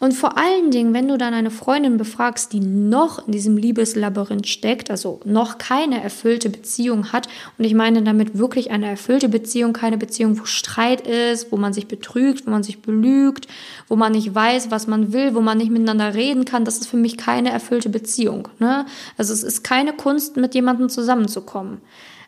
Und 0.04 0.12
vor 0.12 0.38
allen 0.38 0.70
Dingen, 0.70 0.94
wenn 0.94 1.08
du 1.08 1.18
dann 1.18 1.34
eine 1.34 1.50
Freundin 1.50 1.96
befragst, 1.96 2.52
die 2.52 2.60
noch 2.60 3.26
in 3.26 3.32
diesem 3.32 3.56
Liebeslabyrinth 3.56 4.50
steckt, 4.50 4.92
also 4.92 5.22
noch 5.24 5.58
keine 5.58 6.04
erfüllte 6.04 6.50
Beziehung 6.50 7.14
hat, 7.14 7.30
und 7.58 7.64
ich 7.64 7.74
meine 7.74 8.04
damit 8.04 8.38
wirklich 8.38 8.70
eine 8.72 8.90
erfüllte 8.90 9.30
Beziehung, 9.30 9.72
keine 9.72 9.98
Beziehung, 9.98 10.38
wo 10.38 10.44
Streit 10.44 11.08
ist, 11.08 11.54
wo 11.54 11.56
man 11.56 11.72
sich 11.72 11.88
betrügt, 11.88 12.46
wo 12.46 12.52
man 12.52 12.64
sich 12.64 12.82
belügt, 12.82 13.48
wo 13.88 13.96
man 13.96 14.12
nicht 14.12 14.36
weiß, 14.36 14.72
was 14.72 14.88
man 14.88 15.14
will, 15.14 15.36
wo 15.36 15.40
man 15.40 15.58
nicht 15.58 15.72
miteinander 15.72 16.14
reden 16.14 16.44
kann, 16.44 16.66
das 16.66 16.80
ist 16.80 16.90
für 16.90 16.98
mich 16.98 17.16
keine 17.16 17.52
erfüllte 17.52 17.88
Beziehung. 17.88 18.50
Ne? 18.60 18.86
Also 19.18 19.32
es 19.32 19.42
ist 19.42 19.64
keine 19.64 19.94
Kunst, 19.94 20.36
mit 20.36 20.54
jemandem 20.54 20.90
zusammenzukommen. 20.90 21.80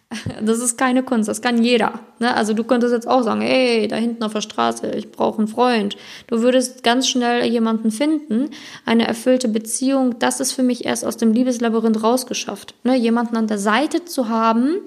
Das 0.42 0.60
ist 0.60 0.78
keine 0.78 1.04
Kunst, 1.04 1.30
das 1.30 1.42
kann 1.42 1.64
jeder. 1.64 2.00
Ne? 2.20 2.34
Also 2.36 2.54
du 2.54 2.64
könntest 2.64 2.94
jetzt 2.94 3.08
auch 3.08 3.24
sagen, 3.24 3.42
hey, 3.42 3.88
da 3.88 3.96
hinten 3.96 4.24
auf 4.24 4.34
der 4.34 4.42
Straße, 4.42 4.92
ich 4.92 5.12
brauche 5.12 5.40
einen 5.40 5.48
Freund. 5.48 5.98
Du 6.28 6.42
würdest 6.42 6.84
ganz 6.84 7.08
schnell 7.08 7.46
jemanden 7.46 7.92
finden. 7.92 8.50
Eine 8.86 9.08
erfüllte 9.08 9.48
Beziehung, 9.48 10.20
das 10.20 10.40
ist 10.40 10.52
für 10.52 10.64
mich 10.64 10.86
erst 10.86 11.06
aus 11.06 11.18
dem 11.18 11.34
Liebeslabyrinth 11.34 12.04
rausgeschafft. 12.04 12.76
Ne? 12.84 12.96
Jemanden 12.96 13.36
an 13.38 13.48
der 13.48 13.60
Seite 13.60 14.06
zu 14.06 14.30
haben, 14.30 14.78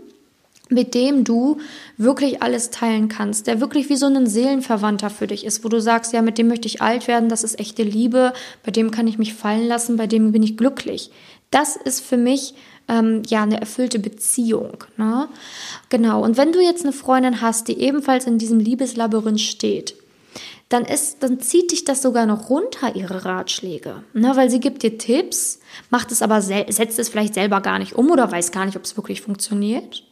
mit 0.70 0.94
dem 0.94 1.24
du 1.24 1.58
wirklich 1.96 2.42
alles 2.42 2.70
teilen 2.70 3.08
kannst, 3.08 3.46
der 3.46 3.60
wirklich 3.60 3.88
wie 3.88 3.96
so 3.96 4.06
ein 4.06 4.26
Seelenverwandter 4.26 5.08
für 5.08 5.26
dich 5.26 5.46
ist, 5.46 5.64
wo 5.64 5.68
du 5.68 5.80
sagst, 5.80 6.12
ja, 6.12 6.20
mit 6.20 6.36
dem 6.36 6.48
möchte 6.48 6.68
ich 6.68 6.82
alt 6.82 7.08
werden, 7.08 7.30
das 7.30 7.42
ist 7.42 7.58
echte 7.58 7.82
Liebe, 7.82 8.34
bei 8.64 8.70
dem 8.70 8.90
kann 8.90 9.08
ich 9.08 9.18
mich 9.18 9.32
fallen 9.32 9.66
lassen, 9.66 9.96
bei 9.96 10.06
dem 10.06 10.30
bin 10.30 10.42
ich 10.42 10.58
glücklich. 10.58 11.10
Das 11.50 11.76
ist 11.76 12.00
für 12.00 12.18
mich 12.18 12.54
ähm, 12.88 13.22
ja 13.26 13.42
eine 13.42 13.60
erfüllte 13.60 13.98
Beziehung. 13.98 14.84
Ne? 14.96 15.28
Genau. 15.88 16.22
Und 16.22 16.36
wenn 16.36 16.52
du 16.52 16.60
jetzt 16.60 16.82
eine 16.82 16.92
Freundin 16.92 17.40
hast, 17.40 17.68
die 17.68 17.80
ebenfalls 17.80 18.26
in 18.26 18.38
diesem 18.38 18.58
Liebeslabyrinth 18.58 19.40
steht, 19.40 19.94
dann 20.68 20.84
ist, 20.84 21.22
dann 21.22 21.40
zieht 21.40 21.72
dich 21.72 21.84
das 21.84 22.02
sogar 22.02 22.26
noch 22.26 22.50
runter, 22.50 22.94
ihre 22.94 23.24
Ratschläge. 23.24 24.02
Ne? 24.12 24.32
Weil 24.34 24.50
sie 24.50 24.60
gibt 24.60 24.82
dir 24.82 24.98
Tipps, 24.98 25.60
macht 25.90 26.12
es 26.12 26.20
aber, 26.20 26.42
setzt 26.42 26.98
es 26.98 27.08
vielleicht 27.08 27.34
selber 27.34 27.60
gar 27.60 27.78
nicht 27.78 27.94
um 27.94 28.10
oder 28.10 28.30
weiß 28.30 28.52
gar 28.52 28.66
nicht, 28.66 28.76
ob 28.76 28.84
es 28.84 28.96
wirklich 28.96 29.22
funktioniert. 29.22 30.04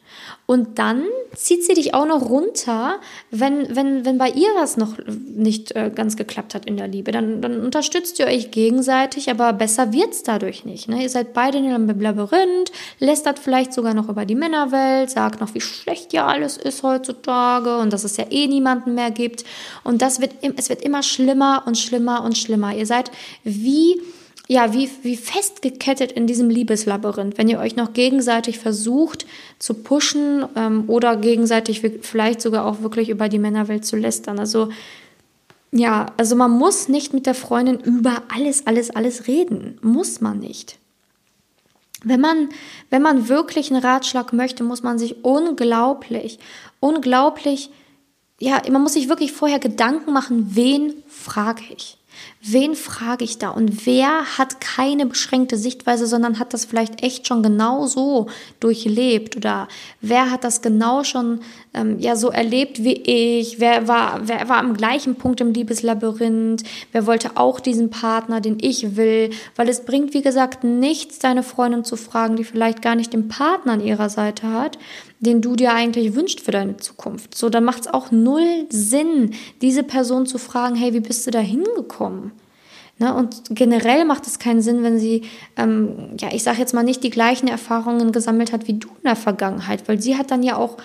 Und 0.47 0.79
dann 0.79 1.03
zieht 1.35 1.65
sie 1.65 1.75
dich 1.75 1.93
auch 1.93 2.07
noch 2.07 2.31
runter, 2.31 3.01
wenn, 3.33 3.75
wenn, 3.75 4.05
wenn 4.05 4.17
bei 4.17 4.31
ihr 4.31 4.49
was 4.55 4.77
noch 4.77 4.97
nicht 5.07 5.75
äh, 5.75 5.91
ganz 5.93 6.17
geklappt 6.17 6.55
hat 6.55 6.67
in 6.67 6.77
der 6.77 6.87
Liebe. 6.87 7.11
Dann, 7.11 7.43
dann 7.43 7.65
unterstützt 7.65 8.21
ihr 8.21 8.27
euch 8.27 8.53
gegenseitig, 8.53 9.29
aber 9.29 9.53
besser 9.53 9.93
wird 9.93 10.13
es 10.13 10.23
dadurch 10.23 10.65
nicht. 10.65 10.89
Ne? 10.89 11.03
Ihr 11.03 11.11
seid 11.11 11.35
beide 11.35 11.59
in 11.59 11.67
einem 11.67 12.01
Labyrinth, 12.01 12.71
lästert 13.01 13.41
vielleicht 13.41 13.73
sogar 13.73 13.93
noch 13.93 14.09
über 14.09 14.25
die 14.25 14.37
Männerwelt, 14.37 15.11
sagt 15.11 15.41
noch, 15.41 15.53
wie 15.55 15.61
schlecht 15.61 16.13
ja 16.13 16.27
alles 16.27 16.57
ist 16.57 16.85
heutzutage 16.85 17.79
und 17.79 17.93
dass 17.93 18.05
es 18.05 18.17
ja 18.17 18.27
eh 18.31 18.47
niemanden 18.47 18.95
mehr 18.95 19.11
gibt. 19.11 19.45
Und 19.83 20.01
das 20.01 20.21
wird, 20.21 20.33
es 20.57 20.69
wird 20.69 20.83
immer 20.83 21.03
schlimmer 21.03 21.65
und 21.67 21.77
schlimmer 21.77 22.23
und 22.23 22.39
schlimmer. 22.39 22.75
Ihr 22.75 22.87
seid 22.87 23.11
wie 23.43 24.01
ja, 24.49 24.73
wie, 24.73 24.89
wie 25.03 25.17
festgekettet 25.17 26.13
in 26.13 26.27
diesem 26.27 26.49
Liebeslabyrinth, 26.49 27.37
wenn 27.37 27.49
ihr 27.49 27.59
euch 27.59 27.75
noch 27.75 27.93
gegenseitig 27.93 28.59
versucht 28.59 29.27
zu 29.59 29.75
pushen 29.75 30.45
ähm, 30.55 30.85
oder 30.87 31.17
gegenseitig 31.17 31.83
vielleicht 32.03 32.41
sogar 32.41 32.65
auch 32.65 32.81
wirklich 32.81 33.09
über 33.09 33.29
die 33.29 33.41
Männerwelt 33.41 33.85
zu 33.85 33.97
lästern. 33.97 34.39
Also 34.39 34.69
ja, 35.73 36.07
also 36.17 36.37
man 36.37 36.53
muss 36.53 36.89
nicht 36.89 37.13
mit 37.13 37.27
der 37.27 37.35
Freundin 37.35 37.81
über 37.81 38.23
alles, 38.35 38.67
alles, 38.67 38.91
alles 38.91 39.27
reden. 39.27 39.79
Muss 39.83 40.21
man 40.21 40.39
nicht. 40.39 40.79
Wenn 42.05 42.21
man, 42.21 42.51
wenn 42.89 43.03
man 43.03 43.29
wirklich 43.29 43.71
einen 43.71 43.83
Ratschlag 43.83 44.33
möchte, 44.33 44.63
muss 44.63 44.83
man 44.83 44.99
sich 44.99 45.25
unglaublich, 45.25 46.39
unglaublich, 46.79 47.71
ja, 48.39 48.63
man 48.71 48.83
muss 48.83 48.93
sich 48.93 49.09
wirklich 49.09 49.33
vorher 49.33 49.59
Gedanken 49.59 50.13
machen, 50.13 50.55
wen 50.55 50.95
frage 51.09 51.63
ich? 51.77 51.99
Wen 52.43 52.77
frage 52.77 53.25
ich 53.25 53.39
da? 53.39 53.51
Und 53.51 53.87
wer 53.87 54.39
hat 54.39 54.61
keine 54.61 55.07
beschränkte 55.07 55.57
Sichtweise, 55.57 56.07
sondern 56.07 56.39
hat 56.39 56.55
das 56.55 56.65
vielleicht 56.65 57.03
echt 57.03 57.27
schon 57.27 57.43
genau 57.43 57.87
so 57.87 58.29
durchlebt? 58.61 59.37
Oder 59.37 59.67
wer 60.01 60.31
hat 60.31 60.45
das 60.45 60.63
genau 60.63 61.03
schon 61.03 61.41
ähm, 61.75 61.99
ja 61.99 62.15
so 62.15 62.31
erlebt 62.31 62.85
wie 62.85 62.95
ich? 62.95 63.59
Wer 63.59 63.89
war, 63.89 64.21
wer 64.29 64.49
war 64.49 64.59
am 64.59 64.75
gleichen 64.75 65.17
Punkt 65.17 65.41
im 65.41 65.53
Liebeslabyrinth? 65.53 66.63
Wer 66.93 67.07
wollte 67.07 67.37
auch 67.37 67.59
diesen 67.59 67.91
Partner, 67.91 68.41
den 68.41 68.59
ich 68.61 68.97
will? 68.97 69.31
Weil 69.57 69.69
es 69.69 69.85
bringt, 69.85 70.15
wie 70.15 70.23
gesagt, 70.23 70.63
nichts, 70.63 71.19
deine 71.19 71.43
Freundin 71.43 71.85
zu 71.85 71.97
fragen, 71.97 72.37
die 72.37 72.45
vielleicht 72.45 72.81
gar 72.81 72.95
nicht 72.95 73.13
den 73.13 73.27
Partner 73.27 73.73
an 73.73 73.81
ihrer 73.81 74.09
Seite 74.09 74.53
hat, 74.53 74.79
den 75.21 75.41
du 75.41 75.57
dir 75.57 75.73
eigentlich 75.73 76.15
wünschst 76.15 76.41
für 76.41 76.51
deine 76.51 76.77
Zukunft. 76.77 77.37
So, 77.37 77.49
dann 77.49 77.65
macht 77.65 77.83
es 77.83 77.87
auch 77.87 78.11
null 78.11 78.67
Sinn, 78.69 79.35
diese 79.63 79.83
Person 79.83 80.27
zu 80.27 80.39
fragen, 80.39 80.75
hey, 80.75 80.93
wie 80.93 81.01
bist 81.01 81.27
du 81.27 81.31
da 81.31 81.39
hingekommen? 81.39 82.33
Ne? 82.99 83.15
Und 83.15 83.43
generell 83.51 84.05
macht 84.05 84.27
es 84.27 84.39
keinen 84.39 84.63
Sinn, 84.63 84.83
wenn 84.83 84.99
sie, 84.99 85.23
ähm, 85.57 86.17
ja, 86.19 86.29
ich 86.33 86.43
sage 86.43 86.59
jetzt 86.59 86.75
mal 86.75 86.83
nicht 86.83 87.03
die 87.03 87.11
gleichen 87.11 87.49
Erfahrungen 87.49 88.13
gesammelt 88.13 88.53
hat 88.53 88.69
wie 88.69 88.75
du 88.75 88.89
in 88.89 89.05
der 89.05 89.17
Vergangenheit, 89.17 89.89
weil 89.89 90.01
sie 90.01 90.17
hat 90.17 90.31
dann 90.31 90.43
ja 90.43 90.57
auch 90.57 90.77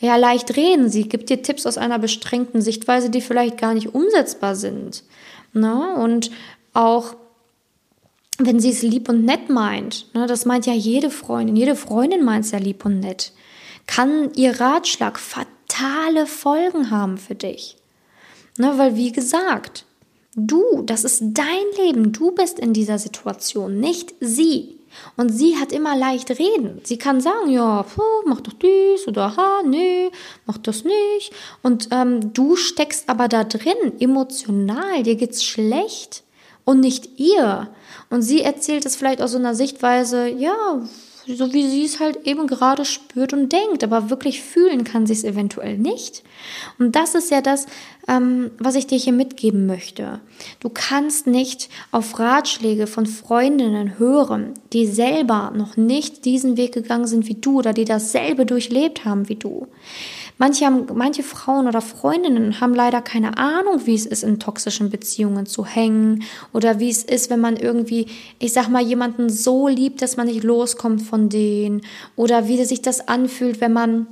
ja 0.00 0.16
leicht 0.16 0.56
reden. 0.56 0.88
Sie 0.88 1.08
gibt 1.08 1.28
dir 1.28 1.42
Tipps 1.42 1.66
aus 1.66 1.78
einer 1.78 1.98
beschränkten 1.98 2.62
Sichtweise, 2.62 3.10
die 3.10 3.20
vielleicht 3.20 3.58
gar 3.58 3.74
nicht 3.74 3.94
umsetzbar 3.94 4.54
sind. 4.54 5.04
Ne? 5.52 5.96
Und 5.96 6.30
auch 6.72 7.16
wenn 8.38 8.60
sie 8.60 8.70
es 8.70 8.82
lieb 8.82 9.08
und 9.08 9.24
nett 9.24 9.50
meint, 9.50 10.06
ne, 10.14 10.26
das 10.26 10.46
meint 10.46 10.64
ja 10.64 10.72
jede 10.72 11.10
Freundin, 11.10 11.56
jede 11.56 11.74
Freundin 11.74 12.24
meint 12.24 12.44
es 12.44 12.52
ja 12.52 12.58
lieb 12.58 12.84
und 12.84 13.00
nett, 13.00 13.32
kann 13.88 14.32
ihr 14.34 14.60
Ratschlag 14.60 15.18
fatale 15.18 16.26
Folgen 16.26 16.92
haben 16.92 17.18
für 17.18 17.34
dich. 17.34 17.76
Ne, 18.56 18.78
weil 18.78 18.94
wie 18.94 19.10
gesagt, 19.10 19.84
Du, 20.40 20.82
das 20.84 21.02
ist 21.02 21.20
dein 21.20 21.84
Leben. 21.84 22.12
Du 22.12 22.30
bist 22.30 22.60
in 22.60 22.72
dieser 22.72 22.98
Situation, 23.00 23.80
nicht 23.80 24.14
sie. 24.20 24.78
Und 25.16 25.30
sie 25.30 25.56
hat 25.56 25.72
immer 25.72 25.96
leicht 25.96 26.30
reden. 26.30 26.80
Sie 26.84 26.96
kann 26.96 27.20
sagen, 27.20 27.50
ja, 27.50 27.82
puh, 27.82 28.02
mach 28.24 28.40
doch 28.40 28.52
dies 28.52 29.08
oder 29.08 29.36
ha, 29.36 29.62
nee, 29.64 30.10
mach 30.46 30.58
das 30.58 30.84
nicht. 30.84 31.32
Und 31.62 31.88
ähm, 31.90 32.32
du 32.32 32.54
steckst 32.54 33.08
aber 33.08 33.26
da 33.26 33.42
drin, 33.42 33.94
emotional, 33.98 35.02
dir 35.02 35.16
geht's 35.16 35.42
schlecht 35.42 36.22
und 36.64 36.80
nicht 36.80 37.18
ihr. 37.18 37.68
Und 38.08 38.22
sie 38.22 38.40
erzählt 38.40 38.86
es 38.86 38.94
vielleicht 38.94 39.20
aus 39.20 39.32
so 39.32 39.38
einer 39.38 39.56
Sichtweise, 39.56 40.28
ja, 40.28 40.82
so 41.36 41.52
wie 41.52 41.68
sie 41.68 41.84
es 41.84 42.00
halt 42.00 42.26
eben 42.26 42.46
gerade 42.46 42.84
spürt 42.84 43.32
und 43.32 43.52
denkt, 43.52 43.84
aber 43.84 44.10
wirklich 44.10 44.42
fühlen 44.42 44.84
kann 44.84 45.06
sie 45.06 45.12
es 45.12 45.24
eventuell 45.24 45.76
nicht. 45.76 46.22
Und 46.78 46.96
das 46.96 47.14
ist 47.14 47.30
ja 47.30 47.42
das, 47.42 47.66
ähm, 48.06 48.50
was 48.58 48.74
ich 48.76 48.86
dir 48.86 48.98
hier 48.98 49.12
mitgeben 49.12 49.66
möchte. 49.66 50.20
Du 50.60 50.70
kannst 50.70 51.26
nicht 51.26 51.68
auf 51.90 52.18
Ratschläge 52.18 52.86
von 52.86 53.06
Freundinnen 53.06 53.98
hören, 53.98 54.54
die 54.72 54.86
selber 54.86 55.52
noch 55.54 55.76
nicht 55.76 56.24
diesen 56.24 56.56
Weg 56.56 56.72
gegangen 56.72 57.06
sind 57.06 57.28
wie 57.28 57.34
du 57.34 57.58
oder 57.58 57.72
die 57.72 57.84
dasselbe 57.84 58.46
durchlebt 58.46 59.04
haben 59.04 59.28
wie 59.28 59.36
du. 59.36 59.66
Manche, 60.40 60.66
haben, 60.66 60.86
manche 60.94 61.24
Frauen 61.24 61.66
oder 61.66 61.80
Freundinnen 61.80 62.60
haben 62.60 62.74
leider 62.74 63.02
keine 63.02 63.38
Ahnung, 63.38 63.86
wie 63.86 63.94
es 63.94 64.06
ist, 64.06 64.22
in 64.22 64.38
toxischen 64.38 64.88
Beziehungen 64.88 65.46
zu 65.46 65.66
hängen 65.66 66.22
oder 66.52 66.78
wie 66.78 66.90
es 66.90 67.02
ist, 67.02 67.28
wenn 67.28 67.40
man 67.40 67.56
irgendwie, 67.56 68.06
ich 68.38 68.52
sag 68.52 68.68
mal, 68.68 68.82
jemanden 68.82 69.30
so 69.30 69.66
liebt, 69.66 70.00
dass 70.00 70.16
man 70.16 70.28
nicht 70.28 70.44
loskommt 70.44 71.02
von 71.02 71.28
denen 71.28 71.82
oder 72.14 72.46
wie 72.46 72.64
sich 72.64 72.82
das 72.82 73.08
anfühlt, 73.08 73.60
wenn 73.60 73.72
man 73.72 74.06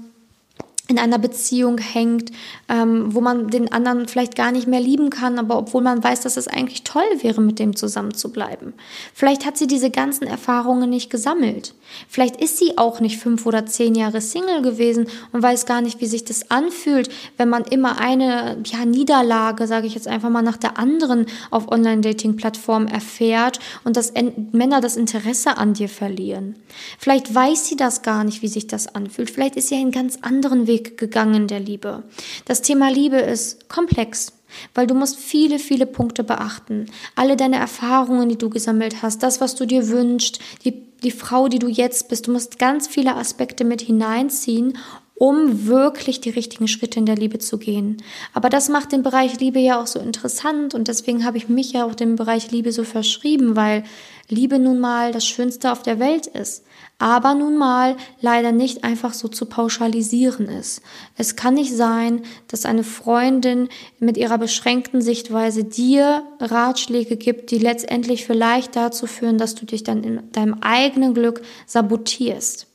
in 0.88 0.98
einer 0.98 1.18
Beziehung 1.18 1.78
hängt, 1.78 2.30
ähm, 2.68 3.12
wo 3.12 3.20
man 3.20 3.48
den 3.48 3.72
anderen 3.72 4.06
vielleicht 4.06 4.36
gar 4.36 4.52
nicht 4.52 4.68
mehr 4.68 4.80
lieben 4.80 5.10
kann, 5.10 5.38
aber 5.38 5.58
obwohl 5.58 5.82
man 5.82 6.02
weiß, 6.02 6.20
dass 6.20 6.36
es 6.36 6.46
eigentlich 6.46 6.84
toll 6.84 7.02
wäre, 7.22 7.40
mit 7.40 7.58
dem 7.58 7.74
zusammen 7.74 8.14
zu 8.14 8.30
bleiben. 8.30 8.72
Vielleicht 9.12 9.44
hat 9.44 9.56
sie 9.56 9.66
diese 9.66 9.90
ganzen 9.90 10.26
Erfahrungen 10.26 10.88
nicht 10.88 11.10
gesammelt. 11.10 11.74
Vielleicht 12.08 12.36
ist 12.36 12.58
sie 12.58 12.78
auch 12.78 13.00
nicht 13.00 13.18
fünf 13.18 13.46
oder 13.46 13.66
zehn 13.66 13.96
Jahre 13.96 14.20
Single 14.20 14.62
gewesen 14.62 15.08
und 15.32 15.42
weiß 15.42 15.66
gar 15.66 15.80
nicht, 15.80 16.00
wie 16.00 16.06
sich 16.06 16.24
das 16.24 16.50
anfühlt, 16.52 17.08
wenn 17.36 17.48
man 17.48 17.64
immer 17.64 18.00
eine 18.00 18.58
ja, 18.64 18.84
Niederlage, 18.84 19.66
sage 19.66 19.88
ich 19.88 19.94
jetzt 19.94 20.08
einfach 20.08 20.30
mal, 20.30 20.42
nach 20.42 20.56
der 20.56 20.78
anderen 20.78 21.26
auf 21.50 21.68
Online-Dating-Plattformen 21.68 22.86
erfährt 22.86 23.58
und 23.82 23.96
dass 23.96 24.12
Männer 24.52 24.80
das 24.80 24.96
Interesse 24.96 25.56
an 25.56 25.74
dir 25.74 25.88
verlieren. 25.88 26.54
Vielleicht 26.98 27.34
weiß 27.34 27.66
sie 27.66 27.76
das 27.76 28.02
gar 28.02 28.22
nicht, 28.22 28.42
wie 28.42 28.48
sich 28.48 28.68
das 28.68 28.94
anfühlt. 28.94 29.30
Vielleicht 29.30 29.56
ist 29.56 29.68
sie 29.68 29.76
einen 29.76 29.90
ganz 29.90 30.18
anderen 30.22 30.66
Weg 30.66 30.75
Weg 30.76 30.98
gegangen 30.98 31.46
der 31.46 31.60
Liebe. 31.60 32.02
Das 32.44 32.60
Thema 32.60 32.90
Liebe 32.90 33.16
ist 33.16 33.68
komplex, 33.68 34.32
weil 34.74 34.86
du 34.86 34.94
musst 34.94 35.16
viele, 35.16 35.58
viele 35.58 35.86
Punkte 35.86 36.22
beachten. 36.22 36.86
Alle 37.14 37.36
deine 37.36 37.56
Erfahrungen, 37.56 38.28
die 38.28 38.36
du 38.36 38.50
gesammelt 38.50 39.02
hast, 39.02 39.22
das, 39.22 39.40
was 39.40 39.54
du 39.54 39.64
dir 39.64 39.88
wünschst, 39.88 40.38
die, 40.64 40.82
die 41.02 41.10
Frau, 41.10 41.48
die 41.48 41.58
du 41.58 41.68
jetzt 41.68 42.08
bist, 42.08 42.26
du 42.26 42.32
musst 42.32 42.58
ganz 42.58 42.88
viele 42.88 43.16
Aspekte 43.16 43.64
mit 43.64 43.80
hineinziehen, 43.80 44.76
um 45.16 45.66
wirklich 45.66 46.20
die 46.20 46.30
richtigen 46.30 46.68
Schritte 46.68 46.98
in 46.98 47.06
der 47.06 47.16
Liebe 47.16 47.38
zu 47.38 47.58
gehen. 47.58 48.02
Aber 48.32 48.48
das 48.48 48.68
macht 48.68 48.92
den 48.92 49.02
Bereich 49.02 49.40
Liebe 49.40 49.58
ja 49.58 49.80
auch 49.80 49.86
so 49.86 49.98
interessant 49.98 50.74
und 50.74 50.88
deswegen 50.88 51.24
habe 51.24 51.38
ich 51.38 51.48
mich 51.48 51.72
ja 51.72 51.84
auch 51.84 51.94
dem 51.94 52.16
Bereich 52.16 52.50
Liebe 52.50 52.72
so 52.72 52.84
verschrieben, 52.84 53.56
weil 53.56 53.84
Liebe 54.28 54.58
nun 54.58 54.80
mal 54.80 55.12
das 55.12 55.26
Schönste 55.26 55.72
auf 55.72 55.82
der 55.82 55.98
Welt 55.98 56.26
ist 56.26 56.64
aber 56.98 57.34
nun 57.34 57.58
mal 57.58 57.96
leider 58.20 58.52
nicht 58.52 58.82
einfach 58.84 59.12
so 59.12 59.28
zu 59.28 59.46
pauschalisieren 59.46 60.48
ist. 60.48 60.80
Es 61.16 61.36
kann 61.36 61.54
nicht 61.54 61.74
sein, 61.74 62.22
dass 62.48 62.64
eine 62.64 62.84
Freundin 62.84 63.68
mit 63.98 64.16
ihrer 64.16 64.38
beschränkten 64.38 65.02
Sichtweise 65.02 65.64
dir 65.64 66.22
Ratschläge 66.40 67.16
gibt, 67.16 67.50
die 67.50 67.58
letztendlich 67.58 68.24
vielleicht 68.24 68.76
dazu 68.76 69.06
führen, 69.06 69.36
dass 69.36 69.54
du 69.54 69.66
dich 69.66 69.84
dann 69.84 70.04
in 70.04 70.32
deinem 70.32 70.54
eigenen 70.62 71.12
Glück 71.12 71.42
sabotierst. 71.66 72.66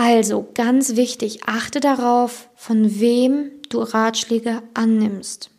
Also 0.00 0.46
ganz 0.54 0.94
wichtig, 0.94 1.40
achte 1.46 1.80
darauf, 1.80 2.50
von 2.54 3.00
wem 3.00 3.50
du 3.68 3.80
Ratschläge 3.80 4.62
annimmst. 4.72 5.50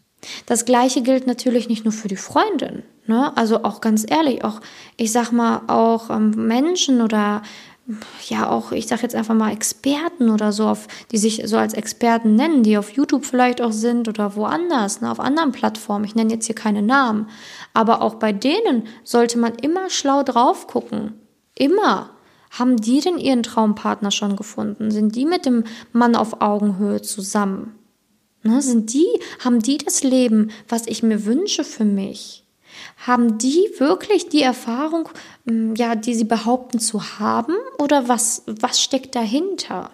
Das 0.46 0.64
gleiche 0.64 1.02
gilt 1.02 1.28
natürlich 1.28 1.68
nicht 1.68 1.84
nur 1.84 1.92
für 1.92 2.08
die 2.08 2.16
Freundin. 2.16 2.84
Ne? 3.06 3.36
Also 3.36 3.66
auch 3.66 3.82
ganz 3.82 4.06
ehrlich, 4.10 4.46
auch, 4.46 4.62
ich 4.96 5.12
sag 5.12 5.34
mal, 5.34 5.64
auch 5.68 6.10
ähm, 6.10 6.32
Menschen 6.48 7.02
oder 7.02 7.42
ja 8.30 8.50
auch, 8.50 8.72
ich 8.72 8.88
sag 8.88 9.04
jetzt 9.04 9.14
einfach 9.14 9.36
mal 9.36 9.52
Experten 9.52 10.30
oder 10.30 10.54
so, 10.54 10.68
auf, 10.68 10.88
die 11.12 11.18
sich 11.18 11.42
so 11.44 11.58
als 11.58 11.74
Experten 11.74 12.36
nennen, 12.36 12.64
die 12.64 12.78
auf 12.78 12.92
YouTube 12.92 13.26
vielleicht 13.26 13.60
auch 13.60 13.74
sind 13.74 14.08
oder 14.08 14.38
woanders, 14.38 15.02
ne, 15.02 15.12
auf 15.12 15.20
anderen 15.20 15.52
Plattformen. 15.52 16.06
Ich 16.06 16.16
nenne 16.16 16.32
jetzt 16.32 16.46
hier 16.46 16.56
keine 16.56 16.82
Namen. 16.82 17.28
Aber 17.74 18.02
auch 18.02 18.16
bei 18.16 18.32
denen 18.32 18.88
sollte 19.04 19.38
man 19.38 19.56
immer 19.56 19.90
schlau 19.90 20.24
drauf 20.24 20.68
gucken. 20.68 21.20
Immer. 21.56 22.12
Haben 22.50 22.78
die 22.78 23.00
denn 23.00 23.18
ihren 23.18 23.44
Traumpartner 23.44 24.12
schon 24.12 24.36
gefunden? 24.36 24.92
Sind 24.92 25.16
die 25.16 25.26
mit 25.26 25.46
dem 25.46 25.64
Mann 25.92 26.16
auf 26.16 26.42
Augenhöhe 26.42 27.02
zusammen? 27.02 27.76
Ne, 28.42 28.62
sind 28.62 28.94
die, 28.94 29.08
haben 29.44 29.60
die 29.60 29.78
das 29.78 30.04
Leben, 30.04 30.52
was 30.68 30.88
ich 30.88 31.04
mir 31.04 31.26
wünsche 31.26 31.64
für 31.64 31.84
mich? 31.84 32.46
Haben 33.06 33.38
die 33.38 33.70
wirklich 33.78 34.30
die 34.30 34.42
Erfahrung, 34.42 35.10
mm, 35.46 35.76
ja, 35.76 35.96
die 35.96 36.16
sie 36.16 36.24
behaupten 36.24 36.80
zu 36.80 37.20
haben? 37.20 37.54
Oder 37.78 38.08
was, 38.08 38.44
was 38.46 38.82
steckt 38.82 39.16
dahinter? 39.16 39.92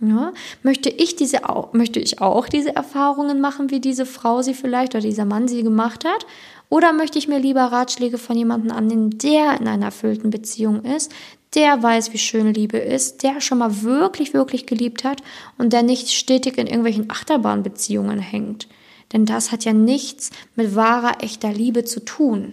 Ja, 0.00 0.32
möchte 0.62 0.88
ich 0.88 1.16
diese 1.16 1.48
auch, 1.48 1.74
möchte 1.74 2.00
ich 2.00 2.22
auch 2.22 2.48
diese 2.48 2.74
Erfahrungen 2.74 3.40
machen, 3.40 3.70
wie 3.70 3.80
diese 3.80 4.06
Frau 4.06 4.40
sie 4.40 4.54
vielleicht 4.54 4.94
oder 4.94 5.02
dieser 5.02 5.26
Mann 5.26 5.46
sie 5.46 5.62
gemacht 5.62 6.06
hat? 6.06 6.26
Oder 6.70 6.92
möchte 6.92 7.18
ich 7.18 7.28
mir 7.28 7.38
lieber 7.38 7.64
Ratschläge 7.64 8.16
von 8.16 8.36
jemandem 8.36 8.70
annehmen, 8.70 9.18
der 9.18 9.60
in 9.60 9.68
einer 9.68 9.86
erfüllten 9.86 10.30
Beziehung 10.30 10.84
ist, 10.84 11.12
der 11.54 11.82
weiß, 11.82 12.12
wie 12.12 12.18
schön 12.18 12.54
Liebe 12.54 12.78
ist, 12.78 13.22
der 13.22 13.40
schon 13.40 13.58
mal 13.58 13.82
wirklich, 13.82 14.34
wirklich 14.34 14.66
geliebt 14.66 15.04
hat 15.04 15.22
und 15.58 15.72
der 15.72 15.82
nicht 15.82 16.10
stetig 16.10 16.58
in 16.58 16.66
irgendwelchen 16.66 17.10
Achterbahnbeziehungen 17.10 18.20
hängt? 18.20 18.68
Denn 19.12 19.26
das 19.26 19.50
hat 19.50 19.64
ja 19.64 19.72
nichts 19.72 20.30
mit 20.54 20.76
wahrer, 20.76 21.22
echter 21.22 21.52
Liebe 21.52 21.84
zu 21.84 22.04
tun. 22.04 22.52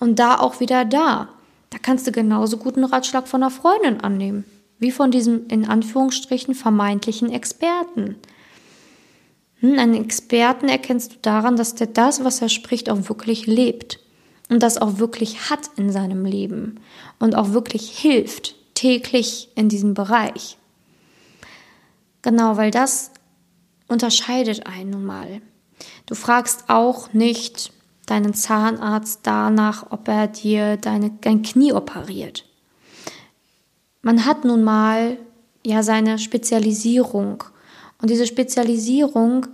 Und 0.00 0.18
da 0.18 0.38
auch 0.38 0.58
wieder 0.58 0.84
da. 0.84 1.28
Da 1.70 1.78
kannst 1.78 2.06
du 2.06 2.12
genauso 2.12 2.56
gut 2.56 2.76
einen 2.76 2.84
Ratschlag 2.84 3.28
von 3.28 3.42
einer 3.42 3.50
Freundin 3.50 4.00
annehmen, 4.00 4.44
wie 4.78 4.90
von 4.90 5.10
diesem 5.10 5.46
in 5.46 5.66
Anführungsstrichen 5.66 6.54
vermeintlichen 6.54 7.30
Experten. 7.30 8.16
Hm, 9.60 9.78
einen 9.78 10.04
Experten 10.04 10.68
erkennst 10.68 11.12
du 11.12 11.16
daran, 11.22 11.56
dass 11.56 11.76
der 11.76 11.86
das, 11.86 12.24
was 12.24 12.42
er 12.42 12.48
spricht, 12.48 12.90
auch 12.90 13.08
wirklich 13.08 13.46
lebt 13.46 14.01
und 14.48 14.62
das 14.62 14.78
auch 14.78 14.98
wirklich 14.98 15.50
hat 15.50 15.70
in 15.76 15.90
seinem 15.90 16.24
Leben 16.24 16.80
und 17.18 17.34
auch 17.34 17.52
wirklich 17.52 17.90
hilft 17.90 18.54
täglich 18.74 19.48
in 19.54 19.68
diesem 19.68 19.94
Bereich. 19.94 20.58
Genau, 22.22 22.56
weil 22.56 22.70
das 22.70 23.10
unterscheidet 23.88 24.66
einen 24.66 24.90
nun 24.90 25.04
mal. 25.04 25.40
Du 26.06 26.14
fragst 26.14 26.64
auch 26.68 27.12
nicht 27.12 27.72
deinen 28.06 28.34
Zahnarzt 28.34 29.20
danach, 29.22 29.90
ob 29.90 30.08
er 30.08 30.26
dir 30.26 30.76
deine, 30.76 31.10
dein 31.20 31.42
Knie 31.42 31.72
operiert. 31.72 32.44
Man 34.02 34.24
hat 34.24 34.44
nun 34.44 34.62
mal 34.64 35.16
ja 35.64 35.82
seine 35.82 36.18
Spezialisierung. 36.18 37.44
Und 38.00 38.10
diese 38.10 38.26
Spezialisierung 38.26 39.46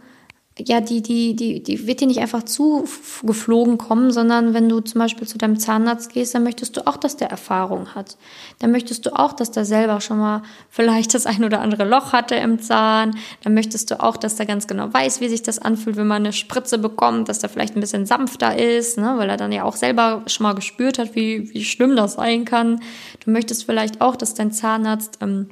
ja, 0.66 0.80
die, 0.80 1.02
die, 1.02 1.36
die, 1.36 1.62
die 1.62 1.86
wird 1.86 2.00
dir 2.00 2.06
nicht 2.06 2.20
einfach 2.20 2.42
zugeflogen 2.42 3.78
kommen, 3.78 4.10
sondern 4.10 4.54
wenn 4.54 4.68
du 4.68 4.80
zum 4.80 4.98
Beispiel 5.00 5.26
zu 5.28 5.38
deinem 5.38 5.58
Zahnarzt 5.58 6.12
gehst, 6.12 6.34
dann 6.34 6.42
möchtest 6.42 6.76
du 6.76 6.86
auch, 6.86 6.96
dass 6.96 7.16
der 7.16 7.30
Erfahrung 7.30 7.94
hat. 7.94 8.16
Dann 8.58 8.72
möchtest 8.72 9.06
du 9.06 9.16
auch, 9.16 9.32
dass 9.32 9.50
der 9.50 9.64
selber 9.64 10.00
schon 10.00 10.18
mal 10.18 10.42
vielleicht 10.68 11.14
das 11.14 11.26
ein 11.26 11.44
oder 11.44 11.60
andere 11.60 11.84
Loch 11.84 12.12
hatte 12.12 12.34
im 12.34 12.60
Zahn. 12.60 13.16
Dann 13.44 13.54
möchtest 13.54 13.90
du 13.90 14.02
auch, 14.02 14.16
dass 14.16 14.36
der 14.36 14.46
ganz 14.46 14.66
genau 14.66 14.92
weiß, 14.92 15.20
wie 15.20 15.28
sich 15.28 15.42
das 15.42 15.58
anfühlt, 15.60 15.96
wenn 15.96 16.08
man 16.08 16.22
eine 16.22 16.32
Spritze 16.32 16.78
bekommt, 16.78 17.28
dass 17.28 17.38
der 17.38 17.50
vielleicht 17.50 17.76
ein 17.76 17.80
bisschen 17.80 18.06
sanfter 18.06 18.58
ist, 18.58 18.98
ne, 18.98 19.14
weil 19.16 19.30
er 19.30 19.36
dann 19.36 19.52
ja 19.52 19.62
auch 19.62 19.76
selber 19.76 20.22
schon 20.26 20.44
mal 20.44 20.54
gespürt 20.54 20.98
hat, 20.98 21.14
wie, 21.14 21.52
wie 21.52 21.64
schlimm 21.64 21.94
das 21.94 22.14
sein 22.14 22.44
kann. 22.44 22.80
Du 23.24 23.30
möchtest 23.30 23.64
vielleicht 23.64 24.00
auch, 24.00 24.16
dass 24.16 24.34
dein 24.34 24.50
Zahnarzt 24.50 25.18
ähm, 25.20 25.50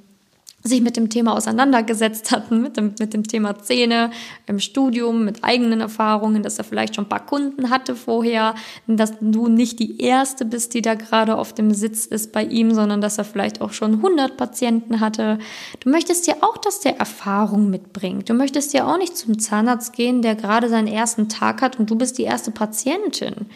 sich 0.66 0.80
mit 0.80 0.96
dem 0.96 1.10
Thema 1.10 1.34
auseinandergesetzt 1.34 2.30
hatten, 2.30 2.62
mit 2.62 2.76
dem, 2.76 2.94
mit 2.98 3.14
dem 3.14 3.26
Thema 3.26 3.58
Zähne 3.58 4.10
im 4.46 4.58
Studium, 4.58 5.24
mit 5.24 5.44
eigenen 5.44 5.80
Erfahrungen, 5.80 6.42
dass 6.42 6.58
er 6.58 6.64
vielleicht 6.64 6.94
schon 6.94 7.06
ein 7.06 7.08
paar 7.08 7.26
Kunden 7.26 7.70
hatte 7.70 7.96
vorher, 7.96 8.54
dass 8.86 9.12
du 9.20 9.48
nicht 9.48 9.78
die 9.78 10.00
Erste 10.00 10.44
bist, 10.44 10.74
die 10.74 10.82
da 10.82 10.94
gerade 10.94 11.36
auf 11.36 11.52
dem 11.52 11.72
Sitz 11.72 12.06
ist 12.06 12.32
bei 12.32 12.44
ihm, 12.44 12.74
sondern 12.74 13.00
dass 13.00 13.18
er 13.18 13.24
vielleicht 13.24 13.60
auch 13.60 13.72
schon 13.72 13.94
100 13.94 14.36
Patienten 14.36 15.00
hatte. 15.00 15.38
Du 15.80 15.90
möchtest 15.90 16.26
ja 16.26 16.34
auch, 16.40 16.56
dass 16.58 16.80
der 16.80 16.98
Erfahrung 16.98 17.70
mitbringt. 17.70 18.28
Du 18.28 18.34
möchtest 18.34 18.72
ja 18.74 18.92
auch 18.92 18.98
nicht 18.98 19.16
zum 19.16 19.38
Zahnarzt 19.38 19.92
gehen, 19.92 20.22
der 20.22 20.34
gerade 20.34 20.68
seinen 20.68 20.88
ersten 20.88 21.28
Tag 21.28 21.62
hat 21.62 21.78
und 21.78 21.90
du 21.90 21.96
bist 21.96 22.18
die 22.18 22.24
erste 22.24 22.50
Patientin. 22.50 23.46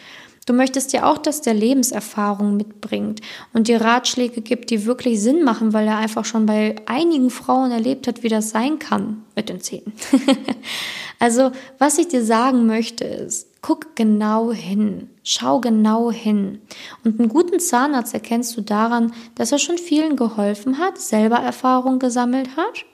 Du 0.47 0.53
möchtest 0.53 0.91
ja 0.91 1.09
auch, 1.09 1.19
dass 1.19 1.41
der 1.41 1.53
Lebenserfahrung 1.53 2.57
mitbringt 2.57 3.21
und 3.53 3.67
dir 3.67 3.79
Ratschläge 3.79 4.41
gibt, 4.41 4.71
die 4.71 4.85
wirklich 4.85 5.21
Sinn 5.21 5.43
machen, 5.43 5.71
weil 5.71 5.87
er 5.87 5.97
einfach 5.97 6.25
schon 6.25 6.47
bei 6.47 6.75
einigen 6.87 7.29
Frauen 7.29 7.71
erlebt 7.71 8.07
hat, 8.07 8.23
wie 8.23 8.27
das 8.27 8.49
sein 8.49 8.79
kann 8.79 9.23
mit 9.35 9.49
den 9.49 9.61
Zähnen. 9.61 9.93
also, 11.19 11.51
was 11.77 11.99
ich 11.99 12.07
dir 12.07 12.25
sagen 12.25 12.65
möchte 12.65 13.03
ist, 13.05 13.61
guck 13.61 13.95
genau 13.95 14.51
hin, 14.51 15.11
schau 15.23 15.61
genau 15.61 16.11
hin. 16.11 16.59
Und 17.03 17.19
einen 17.19 17.29
guten 17.29 17.59
Zahnarzt 17.59 18.15
erkennst 18.15 18.57
du 18.57 18.61
daran, 18.61 19.13
dass 19.35 19.51
er 19.51 19.59
schon 19.59 19.77
vielen 19.77 20.15
geholfen 20.15 20.79
hat, 20.79 20.97
selber 20.97 21.37
Erfahrung 21.37 21.99
gesammelt 21.99 22.57
hat 22.57 22.85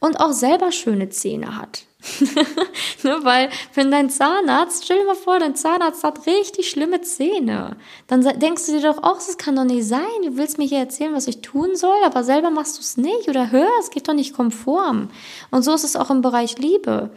und 0.00 0.18
auch 0.18 0.32
selber 0.32 0.72
schöne 0.72 1.10
Zähne 1.10 1.56
hat. 1.56 1.85
ne, 3.02 3.18
weil 3.22 3.50
wenn 3.74 3.90
dein 3.90 4.10
Zahnarzt, 4.10 4.84
stell 4.84 4.98
dir 4.98 5.06
mal 5.06 5.14
vor, 5.14 5.38
dein 5.38 5.56
Zahnarzt 5.56 6.04
hat 6.04 6.26
richtig 6.26 6.70
schlimme 6.70 7.00
Zähne, 7.00 7.76
dann 8.06 8.22
denkst 8.38 8.66
du 8.66 8.72
dir 8.72 8.92
doch 8.92 9.02
auch, 9.02 9.16
das 9.16 9.38
kann 9.38 9.56
doch 9.56 9.64
nicht 9.64 9.86
sein. 9.86 10.00
Du 10.22 10.36
willst 10.36 10.58
mir 10.58 10.66
hier 10.66 10.78
erzählen, 10.78 11.14
was 11.14 11.28
ich 11.28 11.42
tun 11.42 11.76
soll, 11.76 11.96
aber 12.04 12.24
selber 12.24 12.50
machst 12.50 12.76
du 12.76 12.80
es 12.80 12.96
nicht 12.96 13.28
oder 13.28 13.50
hör, 13.50 13.68
es 13.80 13.90
geht 13.90 14.08
doch 14.08 14.14
nicht 14.14 14.34
konform. 14.34 15.08
Und 15.50 15.62
so 15.62 15.74
ist 15.74 15.84
es 15.84 15.96
auch 15.96 16.10
im 16.10 16.22
Bereich 16.22 16.58
Liebe. 16.58 17.10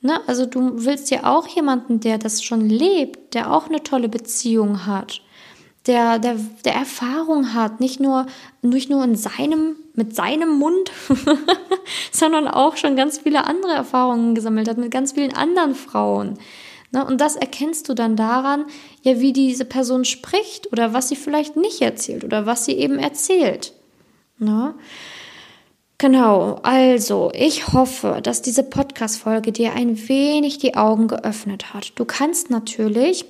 Ne? 0.00 0.20
Also 0.26 0.46
du 0.46 0.84
willst 0.84 1.10
ja 1.10 1.24
auch 1.24 1.46
jemanden, 1.46 2.00
der 2.00 2.18
das 2.18 2.42
schon 2.42 2.68
lebt, 2.68 3.34
der 3.34 3.52
auch 3.52 3.68
eine 3.68 3.82
tolle 3.82 4.08
Beziehung 4.08 4.86
hat 4.86 5.22
der, 5.86 6.18
der, 6.18 6.36
der 6.64 6.74
Erfahrung 6.74 7.54
hat, 7.54 7.80
nicht 7.80 7.98
nur, 7.98 8.26
nicht 8.62 8.88
nur 8.88 9.02
in 9.04 9.16
seinem, 9.16 9.76
mit 9.94 10.14
seinem 10.14 10.58
Mund, 10.58 10.92
sondern 12.12 12.46
auch 12.46 12.76
schon 12.76 12.94
ganz 12.94 13.18
viele 13.18 13.44
andere 13.44 13.72
Erfahrungen 13.72 14.34
gesammelt 14.34 14.68
hat 14.68 14.78
mit 14.78 14.90
ganz 14.90 15.12
vielen 15.12 15.34
anderen 15.34 15.74
Frauen. 15.74 16.38
Ne? 16.92 17.04
Und 17.04 17.20
das 17.20 17.36
erkennst 17.36 17.88
du 17.88 17.94
dann 17.94 18.16
daran, 18.16 18.66
ja, 19.02 19.18
wie 19.20 19.32
diese 19.32 19.64
Person 19.64 20.04
spricht 20.04 20.70
oder 20.72 20.92
was 20.92 21.08
sie 21.08 21.16
vielleicht 21.16 21.56
nicht 21.56 21.80
erzählt 21.80 22.22
oder 22.22 22.46
was 22.46 22.64
sie 22.64 22.72
eben 22.72 22.98
erzählt. 22.98 23.72
Ne? 24.38 24.74
Genau, 25.98 26.58
also 26.62 27.30
ich 27.32 27.68
hoffe, 27.68 28.20
dass 28.22 28.42
diese 28.42 28.64
Podcast-Folge 28.64 29.52
dir 29.52 29.72
ein 29.72 30.08
wenig 30.08 30.58
die 30.58 30.74
Augen 30.74 31.08
geöffnet 31.08 31.72
hat. 31.72 31.92
Du 31.94 32.04
kannst 32.04 32.50
natürlich 32.50 33.24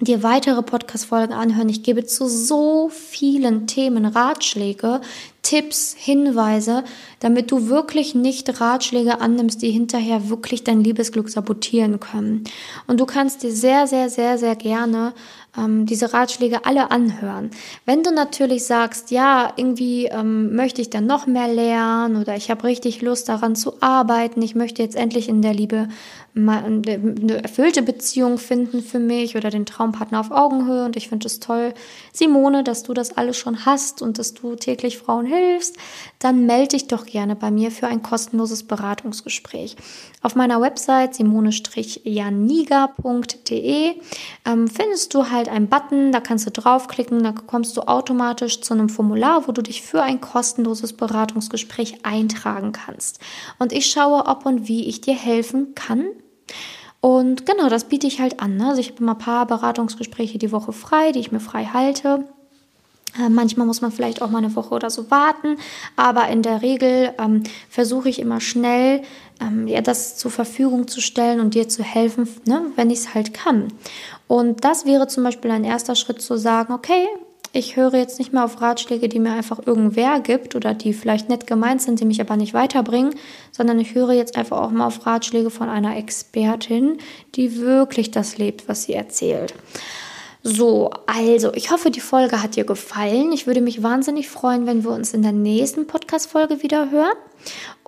dir 0.00 0.22
weitere 0.22 0.62
Podcast-Folgen 0.62 1.32
anhören. 1.32 1.68
Ich 1.68 1.82
gebe 1.82 2.04
zu 2.04 2.28
so 2.28 2.90
vielen 2.90 3.66
Themen 3.66 4.04
Ratschläge, 4.04 5.00
Tipps, 5.46 5.94
Hinweise, 5.96 6.82
damit 7.20 7.52
du 7.52 7.68
wirklich 7.68 8.16
nicht 8.16 8.60
Ratschläge 8.60 9.20
annimmst, 9.20 9.62
die 9.62 9.70
hinterher 9.70 10.28
wirklich 10.28 10.64
dein 10.64 10.82
Liebesglück 10.82 11.28
sabotieren 11.28 12.00
können. 12.00 12.42
Und 12.88 12.98
du 12.98 13.06
kannst 13.06 13.44
dir 13.44 13.52
sehr, 13.52 13.86
sehr, 13.86 14.10
sehr, 14.10 14.38
sehr 14.38 14.56
gerne 14.56 15.14
ähm, 15.56 15.86
diese 15.86 16.12
Ratschläge 16.12 16.64
alle 16.64 16.90
anhören. 16.90 17.50
Wenn 17.84 18.02
du 18.02 18.10
natürlich 18.10 18.64
sagst, 18.64 19.12
ja, 19.12 19.52
irgendwie 19.54 20.06
ähm, 20.06 20.54
möchte 20.56 20.82
ich 20.82 20.90
dann 20.90 21.06
noch 21.06 21.28
mehr 21.28 21.48
lernen 21.48 22.16
oder 22.16 22.34
ich 22.34 22.50
habe 22.50 22.64
richtig 22.64 23.00
Lust 23.02 23.28
daran 23.28 23.54
zu 23.54 23.80
arbeiten, 23.80 24.42
ich 24.42 24.56
möchte 24.56 24.82
jetzt 24.82 24.96
endlich 24.96 25.28
in 25.28 25.42
der 25.42 25.54
Liebe 25.54 25.88
eine 26.34 27.42
erfüllte 27.42 27.80
Beziehung 27.80 28.36
finden 28.36 28.82
für 28.82 28.98
mich 28.98 29.36
oder 29.36 29.48
den 29.48 29.64
Traumpartner 29.64 30.20
auf 30.20 30.30
Augenhöhe 30.30 30.84
und 30.84 30.94
ich 30.94 31.08
finde 31.08 31.28
es 31.28 31.40
toll, 31.40 31.72
Simone, 32.12 32.62
dass 32.62 32.82
du 32.82 32.92
das 32.92 33.16
alles 33.16 33.38
schon 33.38 33.64
hast 33.64 34.02
und 34.02 34.18
dass 34.18 34.34
du 34.34 34.54
täglich 34.54 34.98
Frauen 34.98 35.24
hilfst 35.24 35.35
hilfst, 35.36 35.76
dann 36.18 36.46
melde 36.46 36.68
dich 36.68 36.88
doch 36.88 37.04
gerne 37.06 37.36
bei 37.36 37.50
mir 37.50 37.70
für 37.70 37.86
ein 37.86 38.02
kostenloses 38.02 38.64
Beratungsgespräch. 38.64 39.76
Auf 40.22 40.34
meiner 40.34 40.60
Website 40.60 41.14
simone-janiga.de 41.14 43.94
ähm, 44.44 44.68
findest 44.68 45.14
du 45.14 45.30
halt 45.30 45.48
einen 45.48 45.68
Button, 45.68 46.12
da 46.12 46.20
kannst 46.20 46.46
du 46.46 46.50
draufklicken, 46.50 47.22
da 47.22 47.32
kommst 47.32 47.76
du 47.76 47.82
automatisch 47.82 48.60
zu 48.60 48.74
einem 48.74 48.88
Formular, 48.88 49.46
wo 49.46 49.52
du 49.52 49.62
dich 49.62 49.82
für 49.82 50.02
ein 50.02 50.20
kostenloses 50.20 50.94
Beratungsgespräch 50.94 52.04
eintragen 52.04 52.72
kannst. 52.72 53.20
Und 53.58 53.72
ich 53.72 53.86
schaue, 53.86 54.26
ob 54.26 54.46
und 54.46 54.68
wie 54.68 54.88
ich 54.88 55.00
dir 55.00 55.14
helfen 55.14 55.74
kann. 55.74 56.06
Und 57.00 57.46
genau, 57.46 57.68
das 57.68 57.84
biete 57.84 58.06
ich 58.06 58.20
halt 58.20 58.40
an. 58.40 58.56
Ne? 58.56 58.68
Also 58.68 58.80
ich 58.80 58.90
habe 58.90 59.00
immer 59.00 59.12
ein 59.12 59.18
paar 59.18 59.46
Beratungsgespräche 59.46 60.38
die 60.38 60.50
Woche 60.50 60.72
frei, 60.72 61.12
die 61.12 61.20
ich 61.20 61.30
mir 61.30 61.40
frei 61.40 61.66
halte. 61.66 62.26
Äh, 63.18 63.28
manchmal 63.28 63.66
muss 63.66 63.80
man 63.80 63.92
vielleicht 63.92 64.22
auch 64.22 64.30
mal 64.30 64.38
eine 64.38 64.54
Woche 64.54 64.74
oder 64.74 64.90
so 64.90 65.10
warten, 65.10 65.56
aber 65.96 66.28
in 66.28 66.42
der 66.42 66.62
Regel 66.62 67.12
ähm, 67.18 67.42
versuche 67.68 68.08
ich 68.08 68.18
immer 68.18 68.40
schnell, 68.40 69.02
ähm, 69.40 69.66
ja, 69.68 69.80
das 69.80 70.16
zur 70.16 70.30
Verfügung 70.30 70.88
zu 70.88 71.00
stellen 71.00 71.40
und 71.40 71.54
dir 71.54 71.68
zu 71.68 71.82
helfen, 71.82 72.28
ne, 72.46 72.62
wenn 72.76 72.90
ich 72.90 73.00
es 73.00 73.14
halt 73.14 73.34
kann. 73.34 73.68
Und 74.28 74.64
das 74.64 74.86
wäre 74.86 75.06
zum 75.08 75.24
Beispiel 75.24 75.50
ein 75.50 75.64
erster 75.64 75.94
Schritt 75.94 76.20
zu 76.20 76.36
sagen, 76.36 76.72
okay, 76.72 77.06
ich 77.52 77.76
höre 77.76 77.94
jetzt 77.94 78.18
nicht 78.18 78.34
mehr 78.34 78.44
auf 78.44 78.60
Ratschläge, 78.60 79.08
die 79.08 79.18
mir 79.18 79.32
einfach 79.32 79.60
irgendwer 79.64 80.20
gibt 80.20 80.54
oder 80.54 80.74
die 80.74 80.92
vielleicht 80.92 81.30
nett 81.30 81.46
gemeint 81.46 81.80
sind, 81.80 82.00
die 82.00 82.04
mich 82.04 82.20
aber 82.20 82.36
nicht 82.36 82.52
weiterbringen, 82.52 83.14
sondern 83.50 83.78
ich 83.78 83.94
höre 83.94 84.12
jetzt 84.12 84.36
einfach 84.36 84.60
auch 84.60 84.70
mal 84.70 84.86
auf 84.86 85.06
Ratschläge 85.06 85.48
von 85.48 85.70
einer 85.70 85.96
Expertin, 85.96 86.98
die 87.34 87.58
wirklich 87.58 88.10
das 88.10 88.36
lebt, 88.36 88.68
was 88.68 88.82
sie 88.82 88.92
erzählt. 88.92 89.54
So, 90.48 90.90
also 91.06 91.52
ich 91.54 91.72
hoffe, 91.72 91.90
die 91.90 91.98
Folge 91.98 92.40
hat 92.40 92.54
dir 92.54 92.62
gefallen. 92.62 93.32
Ich 93.32 93.48
würde 93.48 93.60
mich 93.60 93.82
wahnsinnig 93.82 94.28
freuen, 94.28 94.64
wenn 94.64 94.84
wir 94.84 94.92
uns 94.92 95.12
in 95.12 95.22
der 95.22 95.32
nächsten 95.32 95.88
Podcast-Folge 95.88 96.62
wieder 96.62 96.92
hören. 96.92 97.16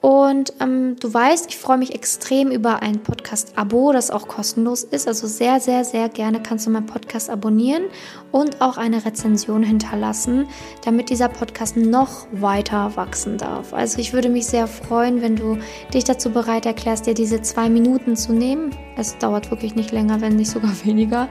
Und 0.00 0.52
ähm, 0.60 0.96
du 1.00 1.12
weißt, 1.12 1.46
ich 1.48 1.58
freue 1.58 1.78
mich 1.78 1.94
extrem 1.94 2.52
über 2.52 2.82
ein 2.82 3.02
Podcast-Abo, 3.02 3.92
das 3.92 4.12
auch 4.12 4.28
kostenlos 4.28 4.84
ist. 4.84 5.08
Also 5.08 5.26
sehr, 5.26 5.58
sehr, 5.58 5.84
sehr 5.84 6.08
gerne 6.08 6.40
kannst 6.40 6.66
du 6.66 6.70
meinen 6.70 6.86
Podcast 6.86 7.28
abonnieren 7.28 7.84
und 8.30 8.60
auch 8.60 8.76
eine 8.76 9.04
Rezension 9.04 9.64
hinterlassen, 9.64 10.46
damit 10.84 11.10
dieser 11.10 11.28
Podcast 11.28 11.76
noch 11.76 12.26
weiter 12.30 12.94
wachsen 12.94 13.38
darf. 13.38 13.74
Also 13.74 13.98
ich 13.98 14.12
würde 14.12 14.28
mich 14.28 14.46
sehr 14.46 14.68
freuen, 14.68 15.20
wenn 15.20 15.34
du 15.34 15.58
dich 15.92 16.04
dazu 16.04 16.30
bereit 16.30 16.66
erklärst, 16.66 17.06
dir 17.06 17.14
diese 17.14 17.42
zwei 17.42 17.68
Minuten 17.68 18.14
zu 18.14 18.32
nehmen. 18.32 18.70
Es 18.96 19.18
dauert 19.18 19.50
wirklich 19.50 19.74
nicht 19.74 19.90
länger, 19.90 20.20
wenn 20.20 20.36
nicht 20.36 20.50
sogar 20.50 20.72
weniger. 20.84 21.28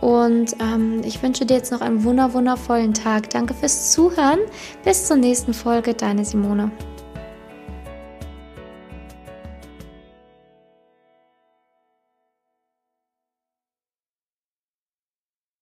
Und 0.00 0.56
ähm, 0.60 1.02
ich 1.04 1.22
wünsche 1.22 1.46
dir 1.46 1.58
jetzt 1.58 1.70
noch 1.70 1.82
einen 1.82 2.02
wunder 2.02 2.34
wundervollen 2.34 2.94
Tag. 2.94 3.30
Danke 3.30 3.54
fürs 3.54 3.92
Zuhören. 3.92 4.40
Bis 4.84 5.06
zur 5.06 5.18
nächsten 5.18 5.54
Folge, 5.54 5.94
deine 5.94 6.24
Simone. 6.24 6.72